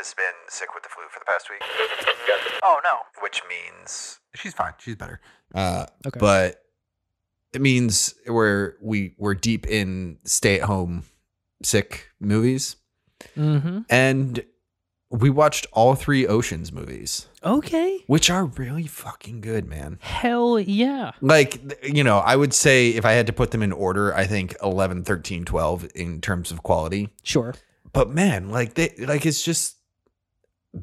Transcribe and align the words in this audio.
has 0.00 0.14
been 0.14 0.24
sick 0.48 0.68
with 0.74 0.82
the 0.82 0.88
flu 0.88 1.04
for 1.10 1.18
the 1.20 1.26
past 1.26 1.50
week, 1.50 1.60
Oh 2.62 2.80
no. 2.84 2.98
which 3.22 3.42
means 3.48 4.18
she's 4.34 4.54
fine. 4.54 4.72
She's 4.78 4.96
better. 4.96 5.20
Uh, 5.54 5.86
Okay. 6.06 6.18
but 6.18 6.62
it 7.52 7.60
means 7.60 8.14
we're 8.26 8.74
we 8.80 9.14
we're 9.18 9.34
deep 9.34 9.66
in 9.66 10.18
stay 10.24 10.60
at 10.60 10.66
home 10.66 11.04
sick 11.62 12.08
movies, 12.20 12.76
Mm-hmm. 13.36 13.80
and 13.90 14.42
we 15.10 15.28
watched 15.28 15.66
all 15.72 15.94
three 15.96 16.26
Oceans 16.26 16.72
movies, 16.72 17.26
Okay. 17.44 18.02
which 18.06 18.30
are 18.30 18.44
really 18.46 18.86
fucking 18.86 19.40
good, 19.42 19.66
man. 19.66 19.98
Hell 20.00 20.58
yeah. 20.60 21.10
Like, 21.20 21.60
you 21.84 22.04
know, 22.04 22.18
I 22.18 22.36
would 22.36 22.54
say 22.54 22.90
if 22.90 23.04
I 23.04 23.12
had 23.12 23.26
to 23.26 23.32
put 23.32 23.50
them 23.50 23.62
in 23.62 23.72
order, 23.72 24.14
I 24.14 24.24
think 24.24 24.54
11, 24.62 25.02
13, 25.04 25.44
12 25.44 25.88
in 25.96 26.20
terms 26.20 26.50
of 26.52 26.62
quality. 26.62 27.08
Sure. 27.24 27.54
But 27.92 28.08
man, 28.10 28.50
like 28.50 28.74
they 28.74 28.94
like 29.00 29.26
it's 29.26 29.42
just 29.42 29.76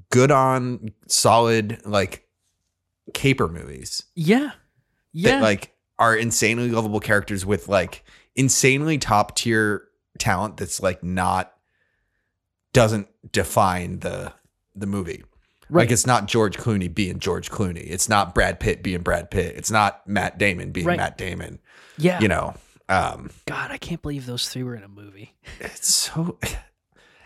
good 0.10 0.32
on 0.32 0.90
solid 1.08 1.82
like 1.86 2.28
caper 3.14 3.48
movies. 3.48 4.04
Yeah. 4.16 4.52
Yeah. 5.14 5.32
That 5.40 5.42
like 5.44 5.76
are 6.00 6.16
insanely 6.16 6.70
lovable 6.70 7.00
characters 7.00 7.46
with 7.46 7.68
like 7.68 8.04
insanely 8.36 8.98
top 8.98 9.36
tier 9.36 9.88
talent 10.20 10.58
that's 10.58 10.82
like 10.82 11.04
not 11.04 11.54
doesn't 12.74 13.08
define 13.32 14.00
the 14.00 14.34
the 14.76 14.86
movie. 14.86 15.24
right. 15.70 15.84
Like 15.84 15.92
it's 15.92 16.06
not 16.06 16.28
George 16.28 16.58
Clooney 16.58 16.94
being 16.94 17.18
George 17.20 17.50
Clooney. 17.50 17.86
It's 17.90 18.08
not 18.08 18.36
Brad 18.36 18.60
Pitt 18.60 18.84
being 18.84 19.02
Brad 19.02 19.32
Pitt. 19.32 19.56
It's 19.56 19.72
not 19.72 20.08
Matt 20.08 20.38
Damon 20.38 20.72
being 20.72 20.86
Right. 20.86 20.98
Matt 20.98 21.18
Damon. 21.18 21.60
yeah. 21.98 22.20
You 22.20 22.28
know, 22.28 22.54
um, 22.90 23.32
God, 23.48 23.72
I 23.72 23.78
can't 23.78 24.02
believe 24.02 24.26
those 24.28 24.48
three 24.50 24.64
were 24.64 24.76
in 24.76 24.84
a 24.84 24.88
movie. 24.88 25.34
it's 25.60 25.94
so 25.96 26.38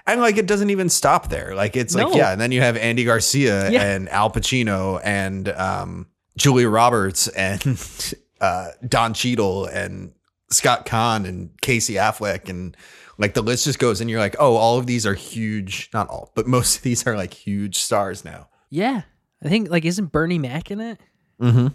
and 0.07 0.21
like 0.21 0.38
it 0.38 0.47
doesn't 0.47 0.69
even 0.69 0.89
stop 0.89 1.30
there. 1.30 1.53
Like 1.55 1.75
it's 1.75 1.95
like 1.95 2.13
yeah, 2.16 2.31
and 2.31 2.39
then 2.41 2.52
you 2.52 2.61
have 2.61 2.77
Andy 2.77 3.03
Garcia 3.03 3.69
Yeah. 3.69 3.83
and 3.83 4.09
Al 4.09 4.30
Pacino 4.30 4.99
and 5.03 5.49
um, 5.49 6.07
Julia 6.38 6.69
Roberts 6.69 7.27
and 7.30 8.13
uh, 8.41 8.69
Don 8.88 9.13
Cheadle 9.13 9.66
and 9.66 10.13
Scott 10.49 10.85
Caan 10.85 11.27
and 11.27 11.49
Casey 11.61 11.94
Affleck 11.95 12.49
and 12.49 12.75
like 13.17 13.33
the 13.33 13.41
list 13.44 13.66
just 13.66 13.77
goes 13.79 14.02
and 14.02 14.09
you're 14.09 14.19
like, 14.19 14.35
oh, 14.39 14.55
all 14.55 14.77
of 14.77 14.88
these 14.88 15.05
are 15.05 15.13
huge. 15.13 15.89
Not 15.94 16.09
all, 16.09 16.31
but 16.35 16.47
most 16.47 16.77
of 16.77 16.83
these 16.83 17.05
are 17.05 17.16
like 17.16 17.33
huge 17.33 17.77
stars 17.77 18.25
now. 18.25 18.49
Yeah. 18.69 19.03
I 19.44 19.49
think 19.49 19.69
like 19.69 19.85
isn't 19.85 20.11
Bernie 20.11 20.39
Mac 20.39 20.72
in 20.72 20.79
it? 20.79 20.99
Mm-hmm. 21.41 21.67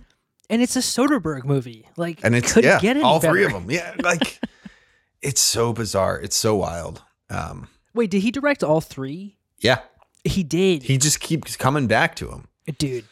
And 0.48 0.62
it's 0.62 0.76
a 0.76 0.80
Soderbergh 0.80 1.44
movie. 1.44 1.88
Like 1.96 2.20
and 2.22 2.34
it's 2.34 2.52
couldn't 2.52 2.70
yeah, 2.70 2.80
get 2.80 2.96
all 3.02 3.20
three 3.20 3.44
of 3.44 3.52
them. 3.52 3.70
Yeah, 3.70 3.94
like 4.02 4.40
it's 5.22 5.40
so 5.40 5.72
bizarre. 5.72 6.20
It's 6.20 6.36
so 6.36 6.54
wild. 6.56 7.02
Um, 7.30 7.68
Wait, 7.96 8.10
did 8.10 8.22
he 8.22 8.30
direct 8.30 8.62
all 8.62 8.80
three? 8.80 9.36
yeah, 9.58 9.80
He 10.24 10.42
did. 10.42 10.84
he 10.84 10.98
just 10.98 11.18
keeps 11.20 11.56
coming 11.56 11.86
back 11.86 12.14
to 12.16 12.30
him. 12.30 12.46
Dude, 12.78 13.04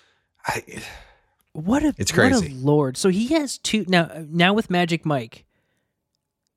I, 0.47 0.63
what 1.53 1.83
a 1.85 1.95
It's 1.99 2.13
what 2.13 2.31
crazy. 2.33 2.53
a 2.53 2.55
lord. 2.55 2.97
So 2.97 3.09
he 3.09 3.29
has 3.29 3.59
two 3.59 3.85
now 3.89 4.11
now 4.29 4.53
with 4.53 4.69
Magic 4.71 5.05
Mike. 5.07 5.45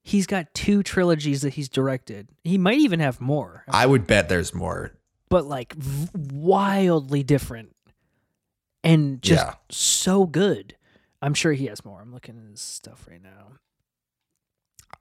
He's 0.04 0.26
got 0.28 0.54
two 0.54 0.84
trilogies 0.84 1.42
that 1.42 1.56
he's 1.56 1.68
directed. 1.70 2.30
He 2.44 2.58
might 2.58 2.78
even 2.80 3.00
have 3.02 3.20
more, 3.20 3.64
I 3.68 3.86
would 3.86 4.08
bet 4.08 4.30
there's 4.30 4.54
more. 4.54 4.94
but 5.30 5.46
like 5.46 5.74
v- 5.74 6.10
wildly 6.32 7.24
different 7.24 7.76
and 8.84 9.22
just 9.22 9.46
Yeah. 9.46 9.54
so 9.70 10.26
good. 10.26 10.76
I'm 11.22 11.34
sure 11.34 11.52
he 11.54 11.66
has 11.66 11.84
more. 11.84 12.00
I'm 12.02 12.14
looking 12.14 12.38
at 12.38 12.50
his 12.52 12.62
stuff 12.62 13.06
right 13.10 13.22
now. 13.22 13.58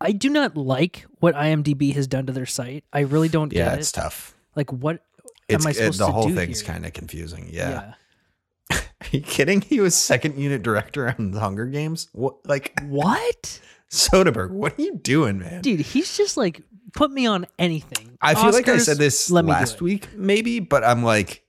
I 0.00 0.12
do 0.12 0.28
not 0.28 0.56
like 0.56 1.06
what 1.20 1.34
IMDb 1.34 1.94
has 1.94 2.06
done 2.06 2.26
to 2.26 2.32
their 2.32 2.46
site. 2.46 2.84
I 2.92 3.00
really 3.00 3.28
don't 3.28 3.52
Yeah, 3.52 3.70
get 3.70 3.78
it's 3.78 3.90
it. 3.90 3.94
tough. 4.00 4.34
Like 4.54 4.72
what 4.72 5.02
It's 5.48 5.64
am 5.64 5.68
I 5.68 5.72
supposed 5.72 5.96
it- 5.96 5.98
the 5.98 6.06
to 6.06 6.12
whole 6.12 6.28
do 6.28 6.34
thing's 6.34 6.62
kind 6.62 6.84
of 6.86 6.92
confusing. 6.92 7.48
Yeah. 7.50 7.94
Are 8.72 8.78
you 9.10 9.20
kidding? 9.20 9.60
He 9.60 9.80
was 9.80 9.94
second 9.94 10.38
unit 10.38 10.62
director 10.62 11.14
on 11.18 11.30
the 11.30 11.40
Hunger 11.46 11.66
Games. 11.66 12.08
What? 12.12 12.36
Like 12.46 12.78
What? 12.84 13.60
Soderbergh? 13.90 14.50
What 14.50 14.78
are 14.78 14.82
you 14.82 14.96
doing, 14.96 15.38
man? 15.38 15.62
Dude, 15.62 15.80
he's 15.80 16.16
just 16.16 16.36
like 16.36 16.62
put 16.92 17.10
me 17.12 17.24
on 17.26 17.46
anything. 17.58 18.18
I 18.20 18.34
feel 18.34 18.50
like 18.52 18.68
I 18.68 18.78
said 18.78 18.98
this 18.98 19.30
let 19.30 19.44
me 19.44 19.50
do 19.52 19.54
last 19.54 19.80
week, 19.80 20.08
maybe, 20.16 20.58
but 20.60 20.82
I'm 20.82 21.04
like, 21.04 21.44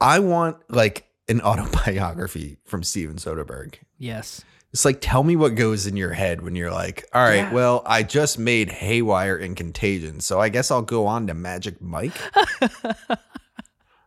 I 0.00 0.20
want 0.20 0.56
like 0.70 1.06
an 1.28 1.42
autobiography 1.42 2.56
from 2.64 2.82
Steven 2.82 3.16
Soderbergh. 3.16 3.74
Yes. 3.98 4.42
It's 4.72 4.84
like, 4.84 4.98
tell 5.00 5.22
me 5.24 5.34
what 5.34 5.54
goes 5.54 5.86
in 5.86 5.96
your 5.96 6.12
head 6.12 6.42
when 6.42 6.54
you're 6.54 6.70
like, 6.70 7.06
all 7.14 7.22
right, 7.22 7.36
Yeah. 7.36 7.52
well, 7.54 7.82
I 7.86 8.02
just 8.02 8.38
made 8.38 8.68
Haywire 8.70 9.36
and 9.36 9.56
Contagion, 9.56 10.20
so 10.20 10.40
I 10.40 10.50
guess 10.50 10.70
I'll 10.70 10.82
go 10.82 11.06
on 11.06 11.26
to 11.28 11.34
Magic 11.34 11.80
Mike. 11.80 12.12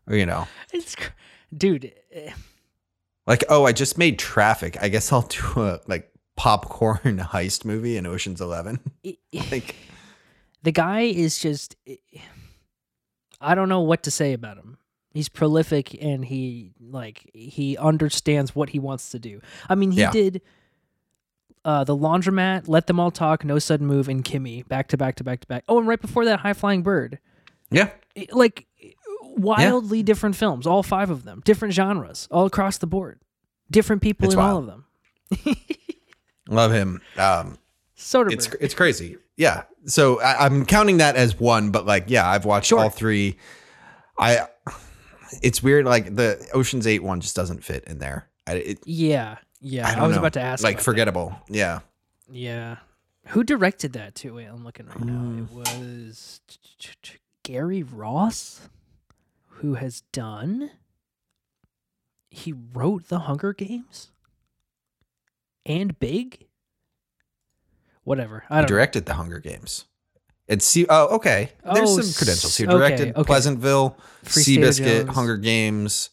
or, 0.08 0.16
you 0.16 0.26
know, 0.26 0.48
It's 0.72 0.96
cr- 0.96 1.10
dude. 1.56 1.92
eh, 2.12 2.32
like, 3.26 3.44
oh, 3.50 3.66
I 3.66 3.72
just 3.72 3.98
made 3.98 4.20
Traffic. 4.20 4.78
I 4.82 4.90
guess 4.90 5.12
I'll 5.12 5.22
do 5.56 5.62
a 5.62 5.80
like 5.88 6.12
popcorn 6.36 7.00
heist 7.32 7.66
movie 7.66 7.98
in 7.98 8.06
Ocean's 8.06 8.42
Eleven. 8.42 8.80
like, 9.52 9.76
the 10.64 10.72
guy 10.72 11.02
is 11.02 11.40
just 11.40 11.76
eh, 11.88 11.96
I 13.40 13.56
don't 13.56 13.70
know 13.70 13.82
what 13.82 14.04
to 14.04 14.12
say 14.12 14.34
about 14.34 14.58
him. 14.58 14.78
He's 15.14 15.28
prolific 15.30 16.02
and 16.02 16.24
he 16.26 16.72
like 16.80 17.30
he 17.34 17.78
understands 17.78 18.56
what 18.56 18.70
he 18.70 18.80
wants 18.80 19.10
to 19.12 19.20
do. 19.20 19.42
I 19.70 19.76
mean, 19.76 19.92
he 19.92 20.02
Yeah. 20.02 20.12
did 20.12 20.42
uh 21.66 21.84
the 21.84 21.96
laundromat, 21.96 22.68
let 22.68 22.88
them 22.88 23.00
all 23.00 23.12
talk, 23.12 23.44
no 23.44 23.60
sudden 23.60 23.86
move, 23.88 24.08
and 24.08 24.24
Kimi 24.24 24.64
back 24.64 24.88
to 24.90 24.98
back 24.98 25.16
to 25.16 25.24
back 25.24 25.42
to 25.42 25.48
back. 25.48 25.64
Oh, 25.68 25.80
and 25.80 25.88
right 25.88 26.00
before 26.02 26.26
that, 26.26 26.40
High 26.40 26.54
Flying 26.54 26.82
Bird. 26.82 27.20
yeah, 27.70 27.90
Like 28.32 28.68
wildly 29.36 30.02
different 30.04 30.36
films, 30.36 30.66
all 30.66 30.84
five 30.84 31.10
of 31.10 31.24
them, 31.24 31.42
different 31.46 31.74
genres, 31.74 32.28
all 32.32 32.46
across 32.46 32.78
the 32.78 32.88
board, 32.88 33.20
different 33.70 34.02
people 34.02 34.26
It's 34.26 34.34
in 34.34 34.40
all 34.40 34.58
of 34.58 34.66
them. 34.66 34.86
love 36.50 36.72
him. 36.72 37.02
Um, 37.18 37.58
Soderbergh. 37.98 38.34
it's 38.34 38.48
it's 38.60 38.74
crazy. 38.74 39.18
Yeah. 39.38 39.64
So 39.86 40.22
I, 40.22 40.46
I'm 40.46 40.66
counting 40.66 40.98
that 40.98 41.16
as 41.16 41.40
one, 41.40 41.72
but 41.72 41.86
like, 41.86 42.06
yeah, 42.08 42.28
I've 42.30 42.46
watched 42.46 42.68
Sure. 42.68 42.80
all 42.80 42.90
three. 42.90 43.38
I. 44.18 44.48
It's 45.42 45.62
weird. 45.64 45.86
Like 45.86 46.16
the 46.16 46.47
Ocean's 46.53 46.88
Eight 46.88 47.03
one 47.03 47.22
just 47.22 47.36
doesn't 47.36 47.64
fit 47.64 47.84
in 47.86 48.00
there. 48.00 48.28
I, 48.47 48.53
it, 48.53 48.80
yeah, 48.86 49.38
yeah. 49.59 49.88
I, 49.90 50.03
I, 50.03 50.08
was 50.08 50.16
know. 50.16 50.22
about 50.22 50.34
to 50.34 50.42
ask. 50.42 50.64
Like 50.64 50.74
about 50.75 50.80
that. 50.80 50.84
forgettable. 50.86 51.36
Yeah. 51.47 51.80
Yeah. 52.30 52.78
Who 53.28 53.44
directed 53.44 53.94
that 53.94 54.16
too? 54.16 54.36
Wait, 54.36 54.46
I'm 54.46 54.64
looking 54.64 54.88
right 54.88 55.00
now. 55.00 55.14
Hmm. 55.14 55.44
It 55.44 55.52
was 55.53 56.42
Gary 57.44 57.84
Ross, 57.84 58.69
who 59.47 59.75
has 59.75 60.02
done. 60.12 60.72
He 62.30 62.53
wrote 62.74 63.09
The 63.09 63.19
Hunger 63.19 63.53
Games 63.53 64.12
and 65.66 66.00
Big. 66.00 66.48
Whatever. 68.03 68.44
I 68.50 68.56
He 68.56 68.62
don't 68.62 68.62
know. 68.63 68.68
directed 68.68 69.06
the 69.06 69.13
Hunger 69.16 69.40
Games. 69.40 69.86
And 70.51 70.62
see, 70.62 70.85
oh, 70.89 71.16
okay. 71.16 71.50
There's 71.73 71.89
Oh, 71.89 72.01
some 72.01 72.13
credentials. 72.13 72.56
He 72.57 72.63
s- 72.66 72.69
okay, 72.69 72.78
directed 72.78 73.09
okay. 73.16 73.23
Pleasantville, 73.23 73.97
Free 74.23 74.44
Seabiscuit, 74.44 75.07
Hunger 75.09 75.38
Games, 75.38 76.09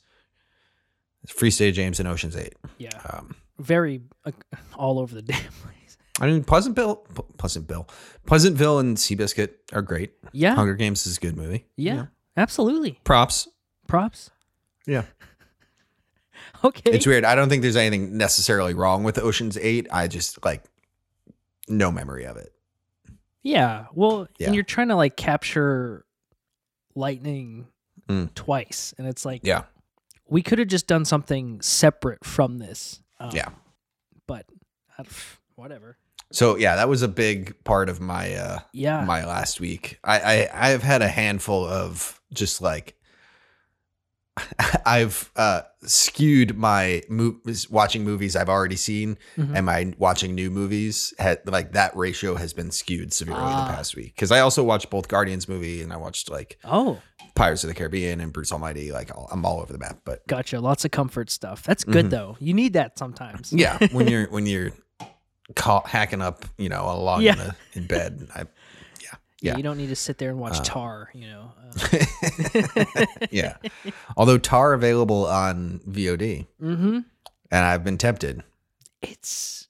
Free 1.27 1.51
State 1.51 1.73
James, 1.75 1.99
and 1.99 2.09
Ocean's 2.09 2.37
Eight. 2.37 2.55
Yeah. 2.79 2.91
Um, 3.11 3.35
Very 3.59 4.01
uh, 4.25 4.31
all 4.77 4.99
over 5.01 5.15
the 5.15 5.23
damn 5.33 5.37
place. 5.41 5.99
I 6.21 6.27
mean, 6.29 6.45
Pleasantville, 6.45 7.05
Pleasantville, 7.37 7.89
Pleasantville, 8.27 8.79
and 8.79 8.97
Seabiscuit 8.97 9.51
are 9.73 9.83
great. 9.83 10.13
Yeah. 10.33 10.55
Hunger 10.55 10.75
Games 10.75 11.07
is 11.07 11.17
a 11.19 11.21
good 11.21 11.37
movie. 11.37 11.67
yeah. 11.77 12.07
Absolutely. 12.37 13.01
Props. 13.05 13.49
Props. 13.89 14.31
Yeah. 14.87 15.03
Okay. 16.65 16.91
It's 16.93 17.07
weird. 17.07 17.25
I 17.25 17.35
don't 17.37 17.49
think 17.49 17.63
there's 17.63 17.77
anything 17.77 18.17
necessarily 18.17 18.75
wrong 18.75 19.05
with 19.05 19.19
Ocean's 19.19 19.57
Eight. 19.59 19.87
I 19.93 20.09
just 20.09 20.45
like 20.45 20.65
no 21.69 21.93
memory 21.93 22.25
of 22.27 22.37
it. 22.37 22.53
Yeah. 23.43 23.87
Well, 23.95 24.29
Yeah. 24.39 24.47
and 24.47 24.55
you're 24.55 24.65
trying 24.65 24.89
to 24.89 24.97
like 24.97 25.17
capture 25.17 26.05
lightning 26.95 27.69
Mm. 28.09 28.33
twice, 28.35 28.95
and 28.99 29.07
it's 29.07 29.25
like 29.25 29.43
Yeah. 29.45 29.65
we 30.27 30.43
could 30.43 30.59
have 30.59 30.69
just 30.69 30.87
done 30.87 31.05
something 31.05 31.61
separate 31.61 32.25
from 32.25 32.59
this. 32.59 33.03
Um, 33.21 33.31
Yeah. 33.35 33.51
But 34.27 34.47
whatever. 35.57 35.97
So 36.33 36.57
yeah, 36.57 36.77
that 36.77 36.89
was 36.89 37.03
a 37.03 37.09
big 37.09 37.63
part 37.65 37.89
of 37.89 38.01
my 38.01 38.35
uh 38.35 38.59
Yeah. 38.73 39.05
my 39.05 39.25
last 39.25 39.61
week. 39.61 39.99
I 40.05 40.21
I 40.53 40.69
I've 40.71 40.83
had 40.83 41.03
a 41.03 41.09
handful 41.09 41.65
of 41.67 42.21
just 42.33 42.61
like 42.61 42.95
I've 44.87 45.31
uh 45.37 45.63
skewed 45.85 46.57
my 46.57 47.03
movies 47.09 47.71
watching 47.71 48.05
movies 48.05 48.35
I've 48.37 48.49
already 48.49 48.77
seen 48.77 49.17
Mhm. 49.37 49.57
and 49.57 49.67
my 49.67 49.95
watching 49.99 50.35
new 50.35 50.51
movies 50.51 51.15
had 51.19 51.41
like 51.47 51.73
that 51.73 51.97
ratio 51.97 52.35
has 52.37 52.53
been 52.53 52.71
skewed 52.71 53.13
severely 53.13 53.41
Ah. 53.43 53.67
the 53.69 53.75
past 53.75 53.97
week 53.97 54.17
cuz 54.17 54.31
I 54.33 54.41
also 54.41 54.63
watched 54.65 54.91
both 54.91 55.09
Guardians 55.09 55.49
movie 55.49 55.83
and 55.83 55.93
I 55.93 55.97
watched 55.97 56.31
like 56.31 56.59
oh, 56.65 57.01
Pirates 57.35 57.63
of 57.63 57.69
the 57.69 57.75
Caribbean 57.75 58.21
and 58.21 58.33
Bruce 58.33 58.51
Almighty 58.51 58.91
like 58.91 59.15
all, 59.17 59.29
I'm 59.31 59.47
all 59.47 59.61
over 59.61 59.73
the 59.73 59.79
map 59.79 59.99
but 60.05 60.27
gotcha. 60.27 60.61
Lots 60.61 60.85
of 60.85 60.91
comfort 60.91 61.31
stuff. 61.31 61.63
That's 61.63 61.85
good 61.85 62.07
Mhm. 62.07 62.11
though. 62.11 62.37
You 62.41 62.53
need 62.55 62.73
that 62.73 62.99
sometimes. 62.99 63.53
yeah 63.53 63.79
when 63.93 64.09
you're 64.13 64.29
when 64.31 64.47
you're 64.47 64.73
caught 65.55 65.87
hacking 65.89 66.21
up 66.21 66.45
you 66.59 66.69
know 66.69 66.91
along 66.91 67.23
Yeah. 67.23 67.33
in, 67.33 67.39
the, 67.39 67.55
in 67.75 67.87
bed 67.87 68.29
I 68.35 68.45
Yeah. 69.41 69.57
You 69.57 69.63
don't 69.63 69.77
need 69.77 69.89
to 69.89 69.97
sit 69.97 70.19
there 70.19 70.31
and 70.31 70.41
watch 70.41 70.61
Tar, 70.67 71.11
you 71.15 71.29
know. 71.29 71.53
Uh, 71.73 73.07
yeah. 73.31 73.57
Although 74.17 74.39
Tar 74.39 74.73
available 74.73 75.27
on 75.27 75.81
VOD, 75.89 76.47
mm-hmm. 76.61 76.99
and 77.51 77.65
I've 77.65 77.85
been 77.85 77.99
tempted. 77.99 78.43
It's 79.01 79.69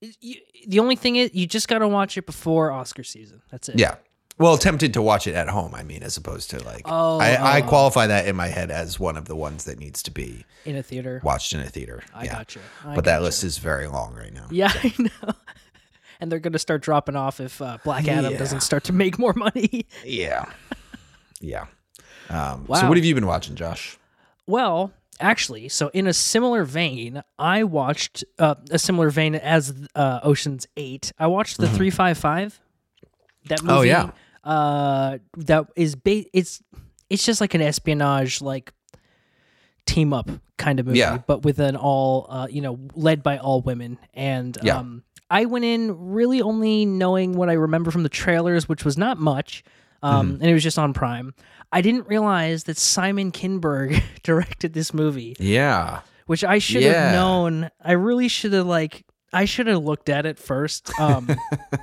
it- 0.00 0.16
you, 0.20 0.36
the 0.66 0.78
only 0.78 0.96
thing 0.96 1.16
is 1.16 1.34
you 1.34 1.46
just 1.46 1.68
got 1.68 1.78
to 1.78 1.88
watch 1.88 2.16
it 2.16 2.24
before 2.24 2.70
Oscar 2.70 3.04
season. 3.04 3.42
That's 3.50 3.68
it. 3.68 3.78
Yeah. 3.78 3.96
Well, 4.38 4.58
tempted 4.58 4.92
to 4.94 5.02
watch 5.02 5.26
it 5.26 5.34
at 5.34 5.48
home. 5.48 5.74
I 5.74 5.82
mean, 5.82 6.02
as 6.02 6.18
opposed 6.18 6.50
to 6.50 6.62
like, 6.62 6.82
Oh, 6.84 7.18
I, 7.18 7.32
I 7.32 7.62
oh. 7.62 7.66
qualify 7.66 8.06
that 8.08 8.26
in 8.26 8.36
my 8.36 8.48
head 8.48 8.70
as 8.70 9.00
one 9.00 9.16
of 9.16 9.26
the 9.26 9.36
ones 9.36 9.64
that 9.64 9.78
needs 9.78 10.02
to 10.02 10.10
be 10.10 10.44
In 10.66 10.76
a 10.76 10.82
theater. 10.82 11.22
watched 11.24 11.54
in 11.54 11.60
a 11.60 11.68
theater. 11.68 12.02
I 12.14 12.24
yeah. 12.24 12.32
gotcha. 12.32 12.60
I 12.84 12.94
But 12.94 13.06
that 13.06 13.22
list 13.22 13.44
is 13.44 13.56
very 13.56 13.86
long 13.86 14.14
right 14.14 14.32
now. 14.32 14.46
Yeah, 14.50 14.70
I 14.82 14.92
know. 14.98 15.32
And 16.20 16.30
they're 16.32 16.38
gonna 16.40 16.58
start 16.58 16.82
dropping 16.82 17.16
off 17.16 17.40
if 17.40 17.60
uh, 17.60 17.78
Black 17.84 18.08
Adam 18.08 18.32
Yeah. 18.32 18.38
doesn't 18.38 18.60
start 18.60 18.84
to 18.84 18.92
make 18.92 19.18
more 19.18 19.32
money. 19.34 19.86
Yeah. 20.04 20.46
Yeah. 21.40 21.66
Um, 22.30 22.66
So 22.72 22.88
what 22.88 22.96
have 22.96 23.04
you 23.04 23.14
been 23.14 23.26
watching, 23.26 23.54
Josh? 23.54 23.98
Well, 24.46 24.92
actually, 25.20 25.68
so 25.68 25.88
in 25.92 26.06
a 26.06 26.12
similar 26.12 26.64
vein, 26.64 27.22
I 27.38 27.64
watched 27.64 28.24
uh, 28.38 28.54
a 28.70 28.78
similar 28.78 29.10
vein 29.10 29.34
as 29.34 29.74
uh, 29.94 30.20
Ocean's 30.22 30.66
Eight. 30.76 31.12
I 31.18 31.26
watched 31.26 31.58
the 31.58 31.68
Three 31.68 31.90
Five 31.90 32.16
Five. 32.18 32.60
That 33.48 33.62
movie. 33.62 33.88
Mm-hmm. 33.88 34.10
Oh, 34.10 34.12
yeah. 34.44 34.50
Uh, 34.50 35.18
that 35.38 35.66
is 35.76 35.94
ba- 35.96 36.24
It's 36.32 36.62
it's 37.10 37.24
just 37.24 37.40
like 37.40 37.54
an 37.54 37.60
espionage 37.62 38.40
like 38.40 38.72
team 39.86 40.12
up 40.12 40.28
kind 40.56 40.80
of 40.80 40.86
movie, 40.86 40.98
Yeah. 40.98 41.18
but 41.26 41.42
with 41.44 41.58
an 41.60 41.76
all 41.76 42.26
uh, 42.28 42.46
you 42.50 42.60
know 42.60 42.78
led 42.94 43.22
by 43.22 43.38
all 43.38 43.60
women. 43.60 43.98
And 44.14 44.56
Yeah. 44.62 44.78
um, 44.78 45.02
I 45.30 45.44
went 45.46 45.64
in 45.64 46.12
really 46.12 46.40
only 46.40 46.84
knowing 46.86 47.32
what 47.32 47.48
I 47.50 47.54
remember 47.54 47.90
from 47.90 48.02
the 48.04 48.08
trailers, 48.08 48.68
which 48.68 48.84
was 48.84 48.96
not 48.98 49.18
much. 49.18 49.64
Um, 50.02 50.26
Mm-hmm. 50.34 50.42
and 50.42 50.50
it 50.50 50.54
was 50.54 50.62
just 50.62 50.78
on 50.78 50.92
Prime. 50.92 51.34
I 51.72 51.80
didn't 51.80 52.06
realize 52.06 52.64
that 52.64 52.76
Simon 52.76 53.32
Kinberg 53.32 54.00
directed 54.22 54.72
this 54.72 54.92
movie, 54.94 55.34
Yeah. 55.40 56.00
which 56.26 56.44
I 56.44 56.58
should 56.58 56.82
Yeah. 56.82 57.06
have 57.06 57.12
known. 57.12 57.70
I 57.82 57.92
really 57.92 58.28
should 58.28 58.52
have 58.52 58.66
like 58.66 59.04
I 59.32 59.44
should 59.44 59.66
have 59.66 59.82
looked 59.82 60.08
at 60.08 60.24
it 60.24 60.38
first. 60.38 60.90
Um, 61.00 61.28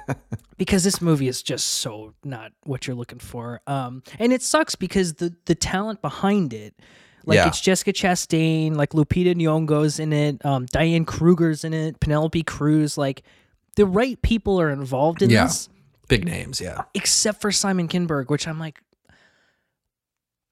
because 0.57 0.83
this 0.83 1.01
movie 1.01 1.27
is 1.27 1.43
just 1.43 1.67
so 1.67 2.13
not 2.23 2.51
what 2.63 2.87
you're 2.87 2.95
looking 2.95 3.19
for. 3.19 3.61
Um, 3.67 4.03
and 4.19 4.31
it 4.31 4.41
sucks 4.41 4.75
because 4.75 5.15
the 5.15 5.35
the 5.45 5.55
talent 5.55 6.01
behind 6.01 6.53
it, 6.53 6.75
like 7.25 7.37
Yeah. 7.37 7.47
it's 7.47 7.61
Jessica 7.61 7.93
Chastain, 7.93 8.75
like 8.75 8.91
Lupita 8.91 9.33
Nyong'o's 9.35 9.99
in 9.99 10.11
it, 10.13 10.43
um, 10.45 10.65
Diane 10.67 11.05
Kruger's 11.05 11.63
in 11.63 11.73
it, 11.73 11.99
Penelope 11.99 12.43
Cruz, 12.43 12.97
like 12.97 13.23
the 13.75 13.85
right 13.85 14.21
people 14.21 14.59
are 14.59 14.69
involved 14.69 15.21
in 15.21 15.29
Yeah. 15.29 15.45
this 15.45 15.69
Big 16.07 16.25
names. 16.25 16.59
Yeah. 16.61 16.83
except 16.93 17.41
for 17.41 17.51
Simon 17.51 17.87
Kinberg, 17.87 18.29
which 18.29 18.47
I'm 18.47 18.59
like, 18.59 18.81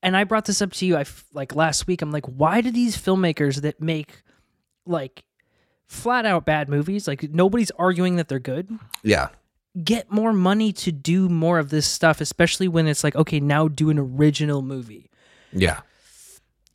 and 0.04 0.18
I 0.18 0.24
brought 0.24 0.46
this 0.46 0.62
up 0.62 0.72
to 0.74 0.86
you, 0.86 0.96
I 0.96 1.02
f- 1.02 1.26
like 1.34 1.56
last 1.56 1.88
week. 1.88 2.02
I'm 2.02 2.12
like, 2.12 2.26
why 2.26 2.62
do 2.62 2.72
these 2.72 2.98
filmmakers 2.98 3.62
that 3.62 3.80
make 3.82 4.24
like 4.86 5.24
flat 5.88 6.26
out 6.26 6.46
bad 6.46 6.70
movies, 6.70 7.08
like 7.08 7.30
nobody's 7.32 7.70
arguing 7.72 8.16
that 8.16 8.28
they're 8.28 8.40
good, 8.40 8.72
Yeah. 9.04 9.28
get 9.84 10.12
more 10.12 10.34
money 10.34 10.72
to 10.74 10.92
do 10.92 11.30
more 11.30 11.60
of 11.60 11.70
this 11.70 11.86
stuff, 11.86 12.20
especially 12.22 12.68
when 12.68 12.88
it's 12.88 13.04
like, 13.04 13.16
okay, 13.16 13.40
now 13.40 13.68
do 13.68 13.90
an 13.90 14.00
original 14.00 14.62
movie. 14.62 15.12
Yeah. 15.54 15.82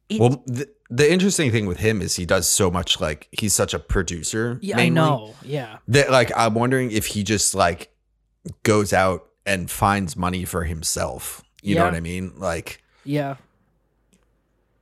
It- 0.08 0.20
Well, 0.20 0.42
the, 0.46 0.68
the 0.88 1.10
interesting 1.12 1.50
thing 1.50 1.66
with 1.66 1.78
him 1.78 2.00
is 2.00 2.14
he 2.16 2.26
does 2.26 2.48
so 2.48 2.70
much 2.70 3.00
like 3.00 3.28
he's 3.32 3.52
such 3.54 3.74
a 3.74 3.78
producer. 3.78 4.58
Yeah, 4.62 4.76
mainly, 4.76 5.00
I 5.00 5.04
know. 5.04 5.34
Yeah, 5.42 5.78
That 5.88 6.10
like 6.10 6.30
I'm 6.36 6.54
wondering 6.54 6.90
if 6.92 7.06
he 7.06 7.24
just 7.24 7.54
like 7.54 7.90
goes 8.62 8.92
out 8.92 9.28
and 9.44 9.68
finds 9.70 10.16
money 10.16 10.44
for 10.44 10.64
himself. 10.64 11.42
You 11.62 11.74
know 11.74 11.84
what 11.84 11.94
I 11.94 12.00
mean? 12.00 12.34
Like 12.36 12.82
yeah. 13.04 13.36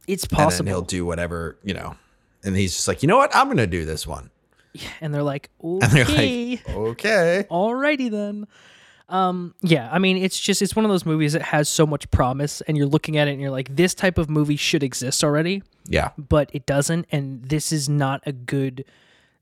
It's 0.07 0.25
and 0.25 0.33
possible. 0.33 0.69
he'll 0.69 0.83
do 0.83 1.07
whatever, 1.07 1.57
you 1.65 1.73
know. 1.73 1.97
And 2.43 2.55
he's 2.55 2.75
just 2.75 2.87
like, 2.89 3.03
you 3.03 3.07
know 3.07 3.17
what? 3.17 3.35
I'm 3.35 3.49
gonna 3.49 3.67
do 3.67 3.87
this 3.87 4.07
one. 4.07 4.31
Yeah, 4.75 4.89
and 5.01 5.15
they're 5.15 5.23
like, 5.23 5.49
And 5.63 5.81
they're 5.81 6.05
okay. 6.05 6.51
like, 6.67 6.77
okay. 6.77 7.47
Alrighty 7.51 8.11
then. 8.11 8.47
Um, 9.09 9.55
yeah, 9.61 9.89
I 9.93 9.99
mean, 9.99 10.17
it's 10.17 10.41
just 10.41 10.63
it's 10.63 10.75
one 10.75 10.85
of 10.85 10.91
those 10.91 11.05
movies 11.05 11.35
that 11.35 11.43
has 11.43 11.69
so 11.69 11.87
much 11.87 12.11
promise, 12.11 12.61
and 12.63 12.77
you're 12.77 12.87
looking 12.87 13.17
at 13.19 13.29
it 13.29 13.33
and 13.33 13.41
you're 13.41 13.51
like, 13.51 13.75
this 13.77 13.95
type 13.95 14.17
of 14.19 14.31
movie 14.31 14.57
should 14.57 14.83
exist 14.83 15.23
already, 15.23 15.63
Yeah. 15.87 16.11
but 16.17 16.51
it 16.55 16.65
doesn't, 16.67 17.07
and 17.13 17.45
this 17.45 17.71
is 17.73 17.89
not 17.89 18.23
a 18.27 18.33
good. 18.33 18.85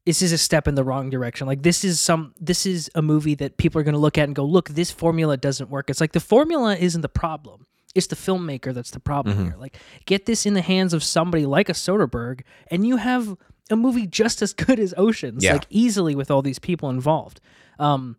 This 0.05 0.21
is 0.21 0.33
a 0.33 0.39
step 0.39 0.67
in 0.67 0.75
the 0.75 0.83
wrong 0.83 1.11
direction. 1.11 1.47
Like 1.47 1.63
this 1.63 1.85
is 1.85 2.01
some. 2.01 2.35
This 2.41 2.67
is 2.67 2.91
a 2.97 3.03
movie 3.03 3.37
that 3.37 3.57
people 3.57 3.81
are 3.81 3.85
going 3.85 3.95
to 3.95 4.01
look 4.01 4.19
at 4.19 4.25
and 4.25 4.35
go, 4.35 4.45
"Look, 4.45 4.71
this 4.71 4.91
formula 4.91 5.37
doesn't 5.37 5.71
work." 5.71 5.89
It's 5.91 6.01
like 6.01 6.11
the 6.11 6.19
formula 6.19 6.75
isn't 6.75 7.03
the 7.03 7.09
problem. 7.09 7.67
It's 7.95 8.09
the 8.09 8.17
filmmaker 8.17 8.75
that's 8.75 8.91
the 8.91 8.99
problem 8.99 9.37
Mm-hmm. 9.37 9.45
here. 9.45 9.57
Like, 9.59 9.77
get 10.07 10.27
this 10.27 10.45
in 10.45 10.55
the 10.55 10.61
hands 10.63 10.93
of 10.93 11.05
somebody 11.05 11.47
like 11.47 11.69
a 11.69 11.73
Soderbergh, 11.73 12.41
and 12.69 12.85
you 12.85 12.97
have 12.97 13.37
a 13.71 13.77
movie 13.77 14.09
just 14.09 14.43
as 14.43 14.53
good 14.65 14.81
as 14.81 14.93
Oceans, 14.97 15.45
Yeah. 15.45 15.53
like 15.53 15.67
easily 15.71 16.17
with 16.17 16.33
all 16.33 16.43
these 16.43 16.59
people 16.59 16.91
involved. 16.91 17.41
Um, 17.79 18.17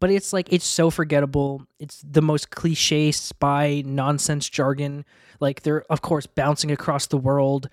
but 0.00 0.10
it's 0.10 0.32
like 0.32 0.52
it's 0.52 0.66
so 0.66 0.90
forgettable. 0.90 1.62
It's 1.78 2.02
the 2.02 2.22
most 2.22 2.50
cliche 2.50 3.12
spy 3.12 3.82
nonsense 3.86 4.48
jargon. 4.48 5.04
Like 5.40 5.62
they're 5.62 5.84
of 5.90 6.02
course 6.02 6.26
bouncing 6.26 6.70
across 6.70 7.06
the 7.06 7.16
world, 7.18 7.68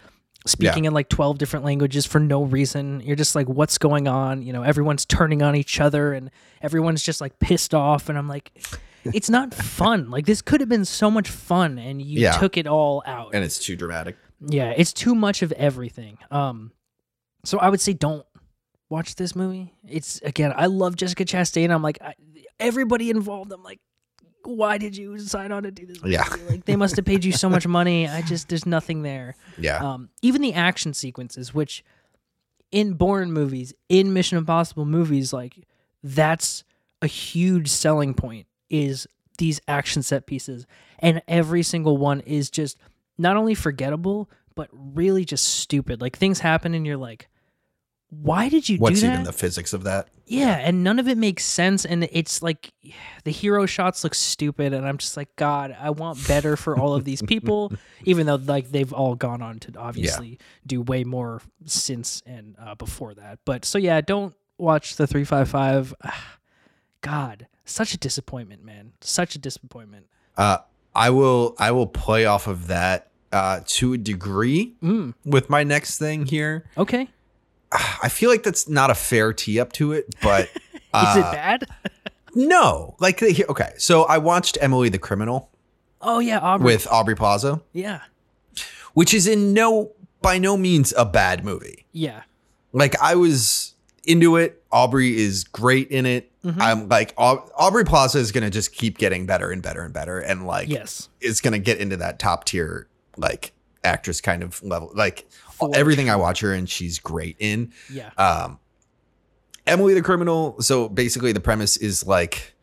speaking 0.45 0.85
in 0.85 0.93
like 0.93 1.09
twelve 1.09 1.37
different 1.37 1.65
languages 1.65 2.05
for 2.05 2.19
no 2.19 2.43
reason. 2.43 3.01
You're 3.01 3.15
just 3.15 3.35
like, 3.35 3.47
what's 3.47 3.77
going 3.77 4.07
on? 4.07 4.41
You 4.41 4.53
know, 4.53 4.63
everyone's 4.63 5.05
turning 5.05 5.41
on 5.41 5.55
each 5.55 5.79
other 5.79 6.13
and 6.13 6.29
everyone's 6.61 7.03
just 7.03 7.21
like 7.21 7.39
pissed 7.39 7.73
off. 7.73 8.09
And 8.09 8.17
I'm 8.17 8.27
like, 8.27 8.51
it's 9.05 9.29
not 9.29 9.53
fun. 9.53 10.09
Like 10.09 10.25
this 10.25 10.41
could 10.41 10.59
have 10.61 10.69
been 10.69 10.85
so 10.85 11.09
much 11.11 11.29
fun, 11.29 11.77
and 11.77 12.01
you 12.01 12.21
Yeah. 12.21 12.33
took 12.33 12.57
it 12.57 12.67
all 12.67 13.03
out. 13.05 13.31
And 13.33 13.43
it's 13.43 13.59
too 13.59 13.75
dramatic. 13.75 14.17
Yeah, 14.45 14.73
it's 14.75 14.91
too 14.91 15.15
much 15.15 15.41
of 15.41 15.51
everything. 15.53 16.17
Um, 16.31 16.71
so 17.45 17.59
I 17.59 17.69
would 17.69 17.79
say 17.81 17.93
don't 17.93 18.25
watch 18.93 19.15
this 19.15 19.35
movie. 19.35 19.73
It's 19.89 20.21
again, 20.21 20.53
I 20.55 20.67
love 20.67 20.95
Jessica 20.95 21.25
Chastain. 21.25 21.71
I'm 21.71 21.81
like, 21.81 21.99
I, 22.01 22.13
everybody 22.59 23.09
involved. 23.09 23.51
I'm 23.51 23.63
like, 23.63 23.79
why 24.43 24.77
did 24.77 24.95
you 24.95 25.17
sign 25.17 25.51
on 25.51 25.63
to 25.63 25.71
do 25.71 25.87
this? 25.87 26.01
Movie? 26.01 26.13
Yeah. 26.13 26.27
like 26.47 26.65
they 26.65 26.75
must 26.75 26.95
have 26.97 27.05
paid 27.05 27.25
you 27.25 27.31
so 27.31 27.49
much 27.49 27.65
money. 27.79 28.07
I 28.07 28.21
just 28.21 28.49
there's 28.49 28.67
nothing 28.67 29.01
there. 29.01 29.35
Yeah. 29.57 29.77
Um, 29.77 30.09
even 30.21 30.41
the 30.41 30.53
action 30.53 30.93
sequences, 30.93 31.53
which 31.55 31.83
in 32.71 32.93
Bourne 32.93 33.31
movies, 33.31 33.73
in 33.89 34.13
Mission 34.13 34.37
Impossible 34.37 34.85
movies, 34.85 35.33
like 35.33 35.67
that's 36.03 36.63
a 37.01 37.07
huge 37.07 37.69
selling 37.69 38.13
point 38.13 38.45
is 38.69 39.07
these 39.39 39.59
action 39.67 40.03
set 40.03 40.27
pieces, 40.27 40.67
and 40.99 41.23
every 41.27 41.63
single 41.63 41.97
one 41.97 42.19
is 42.19 42.51
just 42.51 42.77
not 43.17 43.37
only 43.37 43.55
forgettable 43.55 44.29
but 44.55 44.69
really 44.71 45.25
just 45.25 45.45
stupid. 45.45 45.99
Like 45.99 46.15
things 46.15 46.39
happen, 46.39 46.75
and 46.75 46.85
you're 46.85 46.95
like, 46.95 47.27
why 48.21 48.49
did 48.49 48.69
you 48.69 48.77
What's 48.77 49.01
do 49.01 49.01
that? 49.01 49.07
What's 49.07 49.13
even 49.15 49.23
the 49.25 49.33
physics 49.33 49.73
of 49.73 49.83
that? 49.83 50.07
Yeah, 50.25 50.55
and 50.55 50.83
none 50.83 50.99
of 50.99 51.07
it 51.07 51.17
makes 51.17 51.43
sense, 51.43 51.85
and 51.85 52.07
it's 52.11 52.41
like 52.41 52.71
the 53.23 53.31
hero 53.31 53.65
shots 53.65 54.03
look 54.03 54.15
stupid, 54.15 54.73
and 54.73 54.87
I'm 54.87 54.97
just 54.97 55.17
like, 55.17 55.35
God, 55.35 55.75
I 55.79 55.89
want 55.89 56.25
better 56.27 56.55
for 56.55 56.77
all 56.77 56.93
of 56.95 57.03
these 57.03 57.21
people, 57.21 57.71
even 58.05 58.25
though 58.25 58.35
like 58.35 58.71
they've 58.71 58.93
all 58.93 59.15
gone 59.15 59.41
on 59.41 59.59
to 59.59 59.77
obviously 59.77 60.39
do 60.65 60.81
way 60.81 61.03
more 61.03 61.41
since 61.65 62.23
and 62.25 62.55
uh, 62.59 62.75
before 62.75 63.13
that. 63.15 63.39
But 63.45 63.65
so 63.65 63.77
yeah, 63.77 63.99
don't 64.01 64.33
watch 64.57 64.95
the 64.95 65.05
three 65.07 65.25
five 65.25 65.49
five. 65.49 65.93
God, 67.01 67.47
such 67.65 67.93
a 67.93 67.97
disappointment, 67.97 68.63
man. 68.63 68.93
Such 69.01 69.35
a 69.35 69.39
disappointment. 69.39 70.07
Uh, 70.37 70.59
I 70.95 71.09
will 71.09 71.55
I 71.59 71.71
will 71.71 71.87
play 71.87 72.25
off 72.25 72.47
of 72.47 72.67
that 72.67 73.09
uh, 73.31 73.61
to 73.65 73.93
a 73.93 73.97
degree 73.97 74.75
Mm, 74.81 75.13
with 75.25 75.49
my 75.49 75.63
next 75.63 75.97
thing 75.97 76.25
here. 76.25 76.65
okay, 76.77 77.09
I 77.73 78.09
feel 78.09 78.29
like 78.29 78.43
that's 78.43 78.67
not 78.69 78.89
a 78.89 78.95
fair 78.95 79.33
tee 79.33 79.59
up 79.59 79.73
to 79.73 79.91
it, 79.93 80.13
but 80.21 80.43
is 80.73 80.79
uh, 80.93 81.13
it 81.17 81.21
bad? 81.31 81.65
no. 82.35 82.95
Like 82.99 83.21
okay, 83.21 83.73
so 83.77 84.03
I 84.03 84.17
watched 84.17 84.57
Emily 84.61 84.89
the 84.89 84.99
Criminal 84.99 85.49
oh 86.01 86.19
yeah, 86.19 86.39
Aubrey. 86.39 86.65
with 86.65 86.87
Aubrey 86.87 87.15
Plaza, 87.15 87.61
yeah, 87.73 88.01
which 88.93 89.13
is 89.13 89.27
in 89.27 89.53
no 89.53 89.91
by 90.21 90.37
no 90.37 90.55
means 90.57 90.93
a 90.97 91.05
bad 91.05 91.43
movie. 91.43 91.85
yeah, 91.91 92.23
Like 92.71 92.99
I 93.01 93.15
was 93.15 93.73
into 94.05 94.37
it. 94.37 94.61
Aubrey 94.71 95.17
is 95.17 95.43
great 95.43 95.89
in 95.89 96.05
it. 96.05 96.31
Mm-hmm. 96.43 96.61
I'm 96.61 96.89
like 96.89 97.13
Au- 97.17 97.49
Aubrey 97.55 97.85
Plaza 97.85 98.19
is 98.19 98.31
gonna 98.31 98.49
just 98.49 98.73
keep 98.73 98.97
getting 98.97 99.25
better 99.25 99.51
and 99.51 99.61
better 99.61 99.81
and 99.83 99.93
better, 99.93 100.19
and 100.19 100.45
like 100.45 100.69
yes, 100.69 101.09
it's 101.21 101.41
gonna 101.41 101.59
get 101.59 101.77
into 101.79 101.97
that 101.97 102.19
top 102.19 102.45
tier 102.45 102.87
like 103.17 103.53
actress 103.83 104.21
kind 104.21 104.43
of 104.43 104.61
level. 104.63 104.91
Like 104.93 105.27
everything 105.73 106.09
I 106.09 106.15
watch 106.15 106.41
her 106.41 106.53
and 106.53 106.69
she's 106.69 106.99
great 106.99 107.35
in. 107.39 107.71
yeah, 107.89 108.09
Um, 108.17 108.59
Emily 109.65 109.93
the 109.93 110.01
criminal. 110.01 110.61
So 110.61 110.89
basically, 110.89 111.31
the 111.31 111.39
premise 111.39 111.77
is 111.77 112.05
like 112.05 112.53